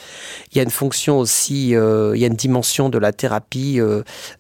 [0.51, 3.79] Il y a une fonction aussi, euh, il y a une dimension de la thérapie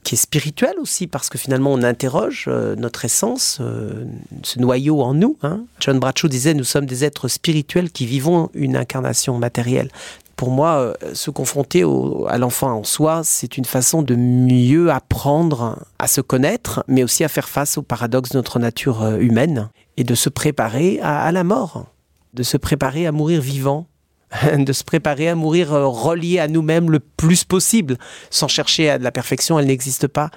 [0.03, 3.59] qui est spirituelle aussi parce que finalement on interroge notre essence,
[4.43, 5.37] ce noyau en nous.
[5.43, 5.63] Hein.
[5.79, 9.89] John Bradshaw disait nous sommes des êtres spirituels qui vivons une incarnation matérielle
[10.35, 11.83] pour moi, euh, se confronter
[12.27, 17.23] à l'enfant en soi, c'est une façon de mieux apprendre à se connaître, mais aussi
[17.23, 21.31] à faire face au paradoxe de notre nature euh, humaine et de se préparer à,
[21.31, 21.85] la mort,
[22.33, 23.87] de se préparer à mourir vivant,
[24.57, 27.97] de se préparer à mourir euh, relié à nous-mêmes le plus possible,
[28.29, 30.31] sans chercher à de la perfection, elle n'existe pas,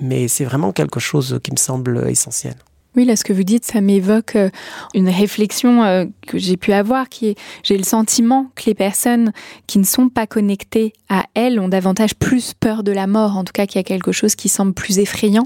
[0.00, 2.56] mais c'est vraiment quelque chose qui me semble essentiel.
[2.96, 4.50] Oui, là, ce que vous dites, ça m'évoque euh,
[4.94, 9.32] une réflexion euh, que j'ai pu avoir, qui est, j'ai le sentiment que les personnes
[9.66, 13.42] qui ne sont pas connectées à elles ont davantage plus peur de la mort, en
[13.42, 15.44] tout cas qu'il y a quelque chose qui semble plus effrayant.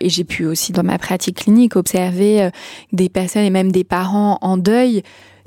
[0.00, 2.50] Et j'ai pu aussi, dans ma pratique clinique, observer euh,
[2.92, 5.02] des personnes et même des parents en deuil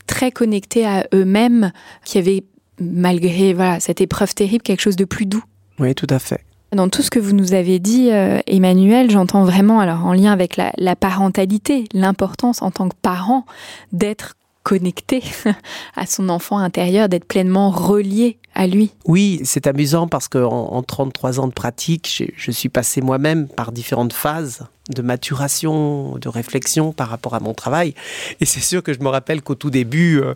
[0.06, 1.72] très connectés à eux-mêmes,
[2.06, 2.44] qui avaient,
[2.80, 5.44] malgré voilà, cette épreuve terrible, quelque chose de plus doux.
[5.80, 6.42] Oui, tout à fait.
[6.74, 10.32] Dans tout ce que vous nous avez dit, euh, Emmanuel, j'entends vraiment, alors en lien
[10.32, 13.46] avec la, parentalité, l'importance en tant que parent
[13.92, 15.22] d'être connecté
[15.98, 18.92] à son enfant intérieur, d'être pleinement relié à lui.
[19.04, 23.74] Oui, c'est amusant parce qu'en en 33 ans de pratique, je suis passé moi-même par
[23.74, 27.96] différentes phases de maturation, de réflexion par rapport à mon travail.
[28.40, 30.36] Et c'est sûr que je me rappelle qu'au tout début, euh,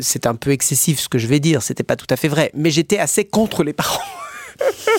[0.00, 2.50] c'est un peu excessif ce que je vais dire, c'était pas tout à fait vrai,
[2.54, 4.00] mais j'étais assez contre les parents.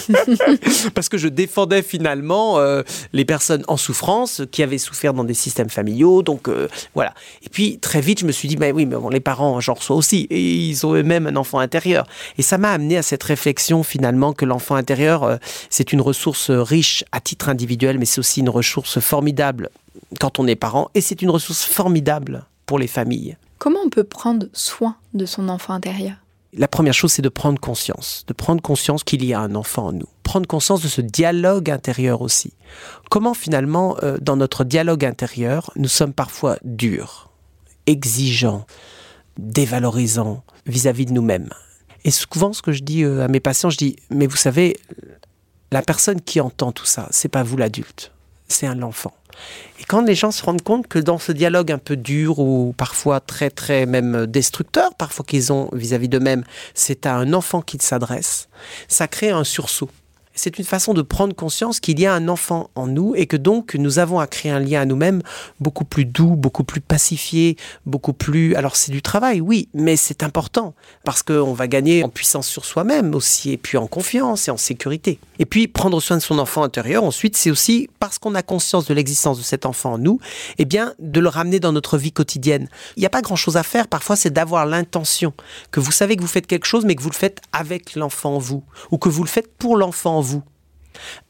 [0.94, 2.84] Parce que je défendais finalement euh,
[3.14, 6.24] les personnes en souffrance qui avaient souffert dans des systèmes familiaux.
[6.24, 7.14] Donc euh, voilà.
[7.44, 9.74] Et puis très vite, je me suis dit, mais oui, mais bon, les parents, j'en
[9.74, 10.28] reçois aussi.
[10.30, 12.06] Et ils ont eux-mêmes un enfant intérieur.
[12.38, 15.38] Et ça m'a amené à cette réflexion finalement que l'enfant intérieur, euh,
[15.70, 19.70] c'est une ressource riche à titre individuel, mais c'est aussi une ressource formidable
[20.20, 20.90] quand on est parent.
[20.96, 23.38] Et c'est une ressource formidable pour les familles.
[23.58, 26.16] Comment on peut prendre soin de son enfant intérieur?
[26.54, 29.88] La première chose, c'est de prendre conscience, de prendre conscience qu'il y a un enfant
[29.88, 32.54] en nous, prendre conscience de ce dialogue intérieur aussi.
[33.10, 37.30] Comment finalement, euh, dans notre dialogue intérieur, nous sommes parfois durs,
[37.88, 38.66] exigeants,
[39.38, 41.50] dévalorisants vis-à-vis de nous-mêmes.
[42.04, 44.78] Et souvent, ce que je dis euh, à mes patients, je dis, mais vous savez,
[45.72, 48.12] la personne qui entend tout ça, c'est pas vous l'adulte,
[48.52, 49.14] c'est un enfant.
[49.80, 52.74] Et quand les gens se rendent compte que dans ce dialogue un peu dur ou
[52.78, 56.44] parfois très très même destructeur, parfois qu'ils ont vis-à-vis d'eux-mêmes,
[56.74, 58.50] c'est à un enfant qu'ils s'adresse,
[58.88, 59.90] ça crée un sursaut
[60.34, 63.38] c'est une façon de prendre conscience qu'il y a un enfant en nous et que
[63.38, 65.22] donc nous avons à créer un lien à nous-mêmes
[65.60, 68.56] beaucoup plus doux, beaucoup plus pacifié, beaucoup plus...
[68.56, 70.74] Alors c'est du travail, oui, mais c'est important
[71.04, 74.58] parce qu'on va gagner en puissance sur soi-même aussi et puis en confiance et en
[74.58, 75.20] sécurité.
[75.40, 78.86] Et puis prendre soin de son enfant intérieur, ensuite, c'est aussi parce qu'on a conscience
[78.86, 80.20] de l'existence de cet enfant en nous,
[80.58, 82.68] eh bien de le ramener dans notre vie quotidienne.
[82.96, 85.34] Il n'y a pas grand-chose à faire, parfois c'est d'avoir l'intention
[85.72, 88.36] que vous savez que vous faites quelque chose mais que vous le faites avec l'enfant
[88.36, 90.44] en vous ou que vous le faites pour l'enfant vous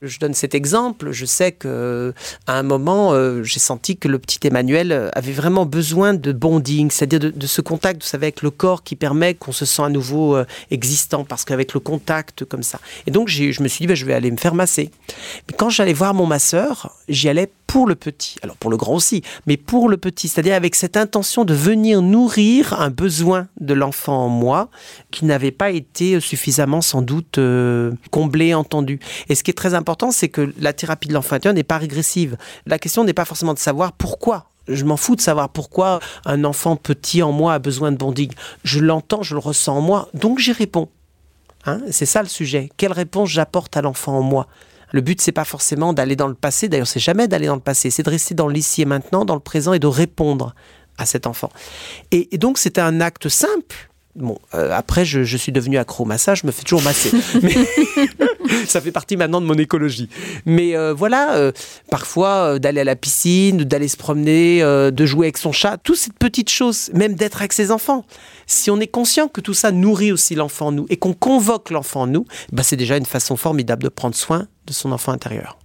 [0.02, 1.12] je donne cet exemple.
[1.12, 2.14] Je sais que
[2.48, 6.90] à un moment, euh, j'ai senti que le petit Emmanuel avait vraiment besoin de bonding,
[6.92, 9.90] c'est-à-dire de, ce contact, vous savez, avec le corps qui permet qu'on se sent à
[9.90, 12.80] nouveau euh, existant, parce qu'avec le contact comme ça.
[13.08, 14.92] Et donc, je me suis dit, bah, je vais aller me faire masser.
[15.48, 18.96] Mais quand j'allais voir mon masseur, j'y allais pour le petit, alors pour le grand
[18.96, 23.74] aussi, mais pour le petit, c'est-à-dire avec cette intention de venir nourrir un besoin de
[23.74, 24.70] l'enfant en moi
[25.10, 29.00] qui n'avait pas été suffisamment sans doute euh, comblé, entendu.
[29.30, 31.78] Et ce qui est très important, c'est que la thérapie de l'enfant intérieur n'est pas
[31.78, 32.38] régressive.
[32.66, 36.44] La question n'est pas forcément de savoir pourquoi je m'en fous de savoir pourquoi un
[36.44, 38.32] enfant petit en moi a besoin de bonding.
[38.64, 40.90] Je l'entends, je le ressens en moi, donc j'y réponds.
[41.66, 42.70] Hein c'est ça le sujet.
[42.78, 44.48] Quelle réponse j'apporte à l'enfant en moi?
[44.92, 47.62] Le but, c'est pas forcément d'aller dans le passé, d'ailleurs, c'est jamais d'aller dans le
[47.62, 50.54] passé, c'est de rester dans l'ici et maintenant, dans le présent et de répondre
[50.98, 51.50] à cet enfant.
[52.12, 53.90] Et, donc, c'était un acte simple.
[54.16, 57.12] Bon, euh, après, je, suis devenu accro au massage, je me fais toujours masser.
[57.42, 57.56] Mais
[58.68, 60.10] ça fait partie maintenant de mon écologie.
[60.46, 61.52] Mais euh, voilà, euh,
[61.90, 66.12] parfois, d'aller à la piscine, d'aller se promener, de jouer avec son chat, toutes ces
[66.12, 68.06] petites choses, même d'être avec ses enfants
[68.52, 71.70] si on est conscient que tout ça nourrit aussi l'enfant en nous et qu'on convoque
[71.70, 75.12] l'enfant en nous, bah c'est déjà une façon formidable de prendre soin de son enfant
[75.12, 75.58] intérieur.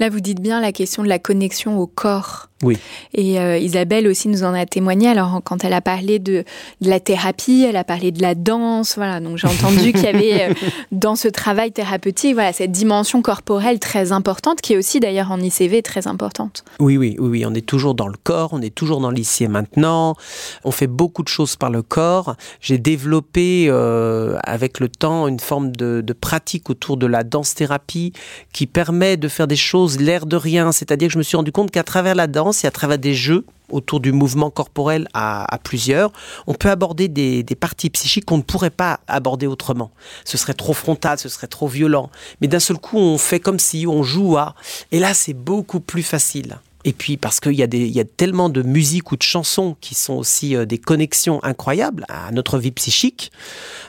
[0.00, 2.50] Là, vous dites bien la question de la connexion au corps.
[2.62, 2.78] Oui.
[3.12, 5.08] Et euh, Isabelle aussi nous en a témoigné.
[5.08, 6.44] Alors, quand elle a parlé de,
[6.80, 8.94] de la thérapie, elle a parlé de la danse.
[8.96, 9.20] Voilà.
[9.20, 10.54] Donc, j'ai entendu qu'il y avait euh,
[10.92, 15.40] dans ce travail thérapeutique, voilà, cette dimension corporelle très importante, qui est aussi d'ailleurs en
[15.40, 16.64] ICV très importante.
[16.78, 17.44] Oui, oui, oui, oui.
[17.46, 20.14] On est toujours dans le corps, on est toujours dans l'ici et maintenant.
[20.62, 22.36] On fait beaucoup de choses par le corps.
[22.60, 28.12] J'ai développé euh, avec le temps une forme de, de pratique autour de la danse-thérapie
[28.52, 30.72] qui permet de faire des choses l'air de rien.
[30.72, 33.14] C'est-à-dire que je me suis rendu compte qu'à travers la danse, et à travers des
[33.14, 36.12] jeux autour du mouvement corporel à, plusieurs,
[36.46, 39.90] on peut aborder des, des parties psychiques qu'on ne pourrait pas aborder autrement.
[40.24, 42.10] Ce serait trop frontal, ce serait trop violent.
[42.40, 44.54] Mais d'un seul coup, on fait comme si on joue à...
[44.92, 46.58] Et là, c'est beaucoup plus facile.
[46.84, 50.54] Et puis parce qu'il y, a tellement de musique ou de chansons qui sont aussi
[50.54, 53.32] euh, des connexions incroyables à notre vie psychique,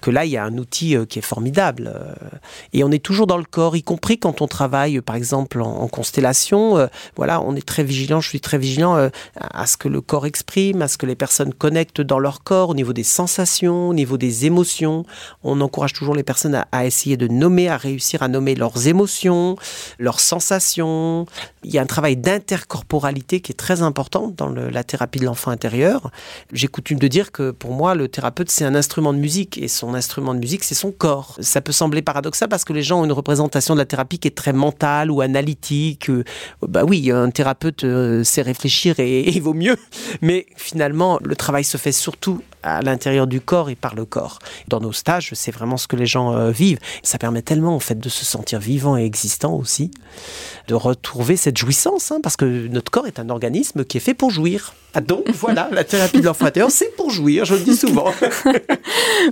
[0.02, 1.92] que là, il y a un outil euh, qui est formidable.
[1.94, 2.14] Euh,
[2.72, 5.88] Et on est toujours dans le corps, y compris quand on travaille, par exemple, en,
[5.90, 6.90] constellation.
[7.16, 10.82] Voilà, on est très vigilant, je suis très vigilant à ce que le corps exprime,
[10.82, 14.18] à ce que les personnes connectent dans leur corps, au niveau des sensations, au niveau
[14.18, 15.06] des émotions.
[15.44, 18.88] On encourage toujours les personnes à, à essayer de nommer, à réussir à nommer leurs
[18.88, 19.58] émotions,
[20.00, 21.26] leurs sensations.
[21.64, 25.52] Il y a un travail d'intercorporalité qui est très important dans la thérapie de l'enfant
[25.52, 26.12] intérieur.
[26.54, 29.68] J'ai coutume de dire que pour moi, le thérapeute, c'est un instrument de musique et
[29.68, 31.38] son instrument de musique, c'est son corps.
[31.42, 34.28] Ça peut sembler paradoxal parce que les gens ont une représentation de la thérapie qui
[34.28, 36.10] est très mentale ou analytique.
[36.10, 36.24] Euh,
[36.62, 39.78] Bah oui, un thérapeute euh, sait réfléchir et, et il vaut mieux.
[40.22, 44.40] Mais finalement, le travail se fait surtout à l'intérieur du corps et par le corps.
[44.68, 46.80] Dans nos stages, c'est vraiment ce que les gens euh, vivent.
[47.04, 49.92] Ça permet tellement en fait de se sentir vivant et existant aussi,
[50.68, 54.16] de retrouver cette jouissance, hein, parce que notre corps est un organisme qui est fait
[54.16, 54.74] pour jouir.
[54.96, 58.12] Ah, donc voilà, la thérapie de l'enfant intérieur, c'est pour jouir, je le dis souvent.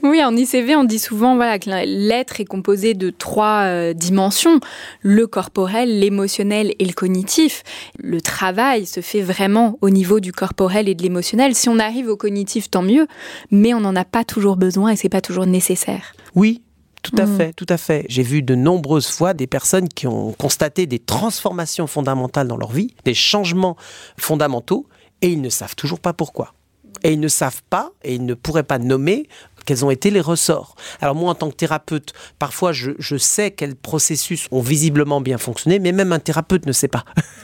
[0.02, 4.60] Oui, en ICV, on dit souvent voilà, que l'être est composé de trois euh, dimensions,
[5.02, 7.64] le corporel, l'émotionnel et le cognitif.
[8.00, 11.56] Le travail se fait vraiment au niveau du corporel et de l'émotionnel.
[11.56, 13.08] Si on arrive au cognitif, tant mieux,
[13.52, 16.14] mais on n'en a pas toujours besoin et c'est pas toujours nécessaire.
[16.36, 16.62] Oui,
[17.02, 17.38] tout à Mm.
[17.38, 18.06] fait, tout à fait.
[18.10, 22.72] J'ai vu de nombreuses fois des personnes qui ont constaté des transformations fondamentales dans leur
[22.72, 23.76] vie, des changements
[24.18, 24.88] fondamentaux,
[25.22, 26.54] et ils ne savent toujours pas pourquoi.
[27.04, 29.28] Et ils ne savent pas, et ils ne pourraient pas nommer
[29.66, 30.76] quels ont été les ressorts.
[31.02, 35.38] Alors moi, en tant que thérapeute, parfois je, je sais quels processus ont visiblement bien
[35.38, 37.04] fonctionné, mais même un thérapeute ne sait pas.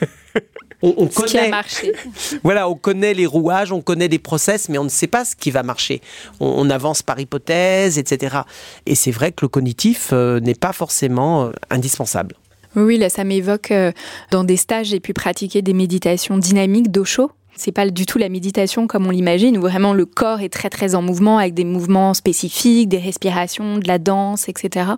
[0.82, 1.92] on, on Ce qui a connaît, marché.
[2.42, 5.36] voilà, on connaît les rouages, on connaît les process, mais on ne sait pas ce
[5.36, 6.00] qui va marcher.
[6.40, 8.38] On, on avance par hypothèse, etc.
[8.86, 12.34] Et c'est vrai que le cognitif euh, n'est pas forcément euh, indispensable.
[12.76, 13.92] Oui, oui, là, ça m'évoque euh,
[14.30, 17.32] dans des stages, j'ai pu pratiquer des méditations dynamiques d'Osho.
[17.60, 20.70] C'est pas du tout la méditation comme on l'imagine, où vraiment le corps est très
[20.70, 24.92] très en mouvement avec des mouvements spécifiques, des respirations, de la danse, etc.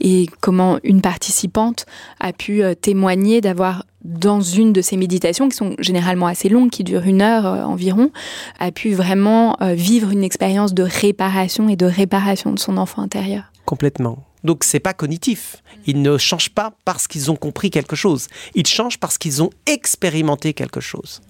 [0.00, 1.84] Et comment une participante
[2.18, 6.70] a pu euh, témoigner d'avoir dans une de ces méditations qui sont généralement assez longues,
[6.70, 8.10] qui durent une heure euh, environ,
[8.58, 13.02] a pu vraiment euh, vivre une expérience de réparation et de réparation de son enfant
[13.02, 13.52] intérieur.
[13.66, 14.24] Complètement.
[14.42, 15.62] Donc c'est pas cognitif.
[15.86, 18.28] Ils ne changent pas parce qu'ils ont compris quelque chose.
[18.54, 21.20] Ils changent parce qu'ils ont expérimenté quelque chose.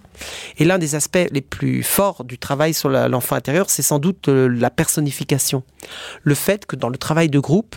[0.58, 4.28] Et l'un des aspects les plus forts du travail sur l'enfant intérieur, c'est sans doute
[4.28, 5.62] euh, la personnification.
[6.22, 7.76] Le fait que dans le travail de groupe,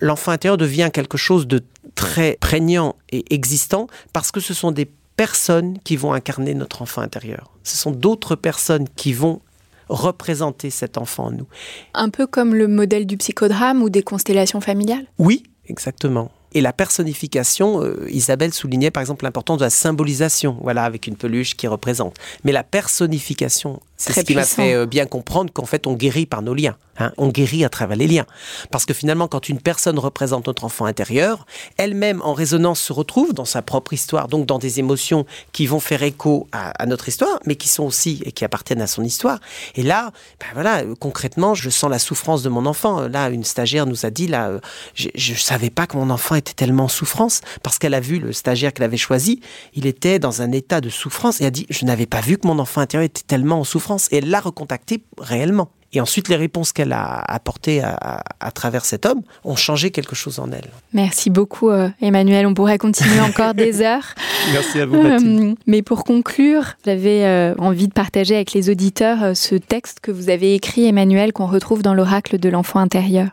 [0.00, 1.62] l'enfant intérieur devient quelque chose de
[1.94, 7.00] très prégnant et existant parce que ce sont des personnes qui vont incarner notre enfant
[7.00, 7.52] intérieur.
[7.62, 9.40] Ce sont d'autres personnes qui vont
[9.88, 11.46] représenter cet enfant en nous.
[11.92, 15.06] Un peu comme le modèle du psychodrame ou des constellations familiales?
[15.18, 16.30] Oui, exactement.
[16.54, 21.16] Et la personnification, euh, Isabelle soulignait par exemple l'importance de la symbolisation, voilà, avec une
[21.16, 22.16] peluche qui représente.
[22.44, 26.26] Mais la personnification, c'est ce qui m'a fait euh, bien comprendre qu'en fait on guérit
[26.26, 26.76] par nos liens.
[26.98, 27.12] hein.
[27.16, 28.26] On guérit à travers les liens.
[28.70, 33.32] Parce que finalement, quand une personne représente notre enfant intérieur, elle-même en résonance se retrouve
[33.32, 37.08] dans sa propre histoire, donc dans des émotions qui vont faire écho à, à notre
[37.08, 39.38] histoire, mais qui sont aussi et qui appartiennent à son histoire.
[39.76, 43.06] Et là, ben voilà, concrètement, je sens la souffrance de mon enfant.
[43.08, 44.60] Là, une stagiaire nous a dit, là, euh,
[44.94, 48.18] je ne savais pas que mon enfant était tellement en souffrance, parce qu'elle a vu
[48.18, 49.40] le stagiaire qu'elle avait choisi,
[49.74, 52.46] il était dans un état de souffrance, et a dit, je n'avais pas vu que
[52.46, 53.83] mon enfant intérieur était tellement en souffrance.
[54.10, 55.68] Et elle l'a recontacté réellement.
[55.96, 59.92] Et ensuite, les réponses qu'elle a apportées à, à- à travers cet homme ont changé
[59.92, 60.68] quelque chose en elle.
[60.92, 62.46] Merci beaucoup, euh, Emmanuel.
[62.48, 64.14] On pourrait continuer encore des heures.
[64.52, 69.34] Merci à Euh, mais pour conclure, j'avais euh, envie de partager avec les auditeurs euh,
[69.34, 73.28] ce texte que vous avez écrit, Emmanuel, qu'on retrouve dans l'oracle de l'enfant intérieur.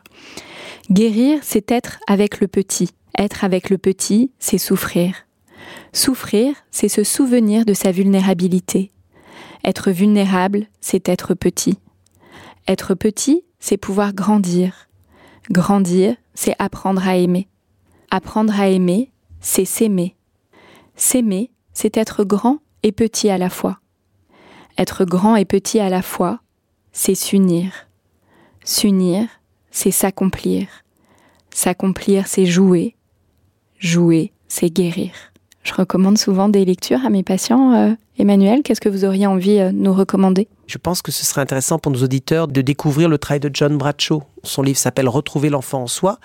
[0.92, 2.92] Guérir, c'est être avec le petit.
[3.18, 5.16] Être avec le petit, c'est souffrir.
[5.94, 8.92] Souffrir, c'est se souvenir de sa vulnérabilité.
[9.64, 11.78] Être vulnérable, c'est être petit.
[12.68, 14.90] Être petit, c'est pouvoir grandir.
[15.50, 17.48] Grandir, c'est apprendre à aimer.
[18.10, 20.16] Apprendre à aimer, c'est s'aimer.
[20.96, 23.80] S'aimer, c'est être grand et petit à la fois.
[24.78, 26.42] Être grand et petit à la fois,
[26.92, 27.88] c'est s'unir.
[28.64, 29.28] S'unir,
[29.70, 30.68] c'est s'accomplir.
[31.54, 32.96] S'accomplir, c'est jouer.
[33.80, 35.31] Jouer, c'est guérir.
[35.64, 37.74] Je recommande souvent des lectures à mes patients.
[37.74, 40.48] Euh, Emmanuel, qu'est-ce que vous auriez envie euh, de nous recommander?
[40.66, 43.78] Je pense que ce serait intéressant pour nos auditeurs de découvrir le travail de John
[43.78, 44.24] Bradshaw.
[44.44, 46.20] Son livre s'appelle Retrouver l'enfant en soi.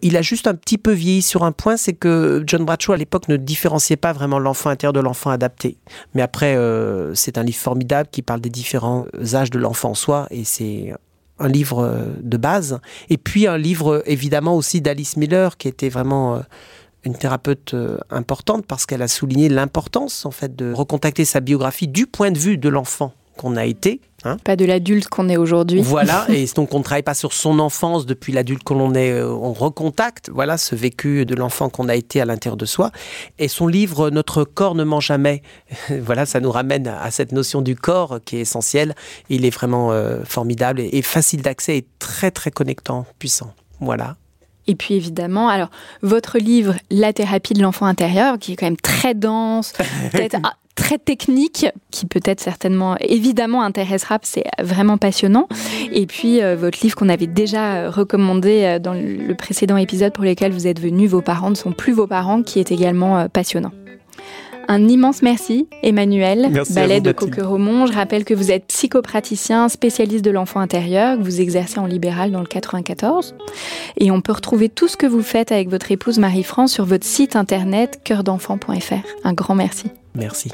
[0.00, 2.96] Il a juste un petit peu vieilli sur un point, c'est que John Bradshaw à
[2.96, 5.76] l'époque ne différenciait pas vraiment l'enfant intérieur de l'enfant adapté.
[6.14, 9.94] Mais après, euh, c'est un livre formidable qui parle des différents âges de l'enfant en
[9.94, 10.94] soi et c'est
[11.40, 12.80] un livre de base.
[13.10, 16.42] Et puis un livre évidemment aussi d'Alice Miller qui était vraiment
[17.04, 21.88] une thérapeute euh, importante parce qu'elle a souligné l'importance en fait de recontacter sa biographie
[21.88, 24.00] du point de vue de l'enfant qu'on a été.
[24.24, 24.36] Hein.
[24.44, 25.80] Pas de l'adulte qu'on est aujourd'hui.
[25.80, 29.30] Voilà, et donc on ne travaille pas sur son enfance depuis l'adulte qu'on est, euh,
[29.30, 32.90] on recontacte, voilà, ce vécu de l'enfant qu'on a été à l'intérieur de soi.
[33.38, 35.42] Et son livre Notre corps ne ment jamais,
[36.00, 38.94] voilà, ça nous ramène à cette notion du corps qui est essentielle.
[39.30, 43.54] Il est vraiment euh, formidable et facile d'accès et très très connectant, puissant.
[43.80, 44.16] Voilà.
[44.68, 45.70] Et puis évidemment, alors
[46.02, 49.72] votre livre La thérapie de l'enfant intérieur, qui est quand même très dense,
[50.12, 55.48] peut-être ah, très technique, qui peut-être certainement, évidemment intéressera, c'est vraiment passionnant.
[55.92, 60.12] Et puis euh, votre livre qu'on avait déjà euh, recommandé euh, dans le précédent épisode
[60.12, 63.28] pour lequel vous êtes venus, Vos parents ne sont plus vos parents, qui est également
[63.28, 63.72] passionnant.
[64.70, 67.86] Un immense merci, Emmanuel, ballet de Coqueromont.
[67.86, 72.30] Je rappelle que vous êtes psychopraticien, spécialiste de l'enfant intérieur, que vous exercez en libéral
[72.30, 73.34] dans le 94.
[73.96, 77.06] Et on peut retrouver tout ce que vous faites avec votre épouse Marie-France sur votre
[77.06, 79.06] site internet cœurdenfant.fr.
[79.24, 79.86] Un grand merci.
[80.14, 80.52] Merci.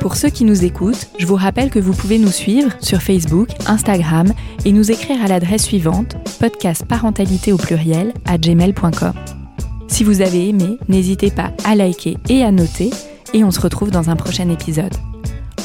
[0.00, 3.48] Pour ceux qui nous écoutent, je vous rappelle que vous pouvez nous suivre sur Facebook,
[3.66, 4.32] Instagram
[4.64, 9.12] et nous écrire à l'adresse suivante podcast parentalité au pluriel à gmail.com.
[9.94, 12.90] Si vous avez aimé, n'hésitez pas à liker et à noter,
[13.32, 14.92] et on se retrouve dans un prochain épisode.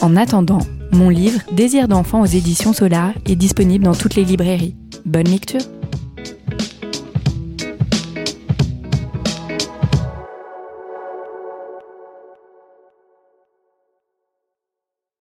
[0.03, 0.61] En attendant,
[0.91, 4.75] mon livre Désir d'enfant aux éditions Solar est disponible dans toutes les librairies.
[5.03, 5.61] Bonne lecture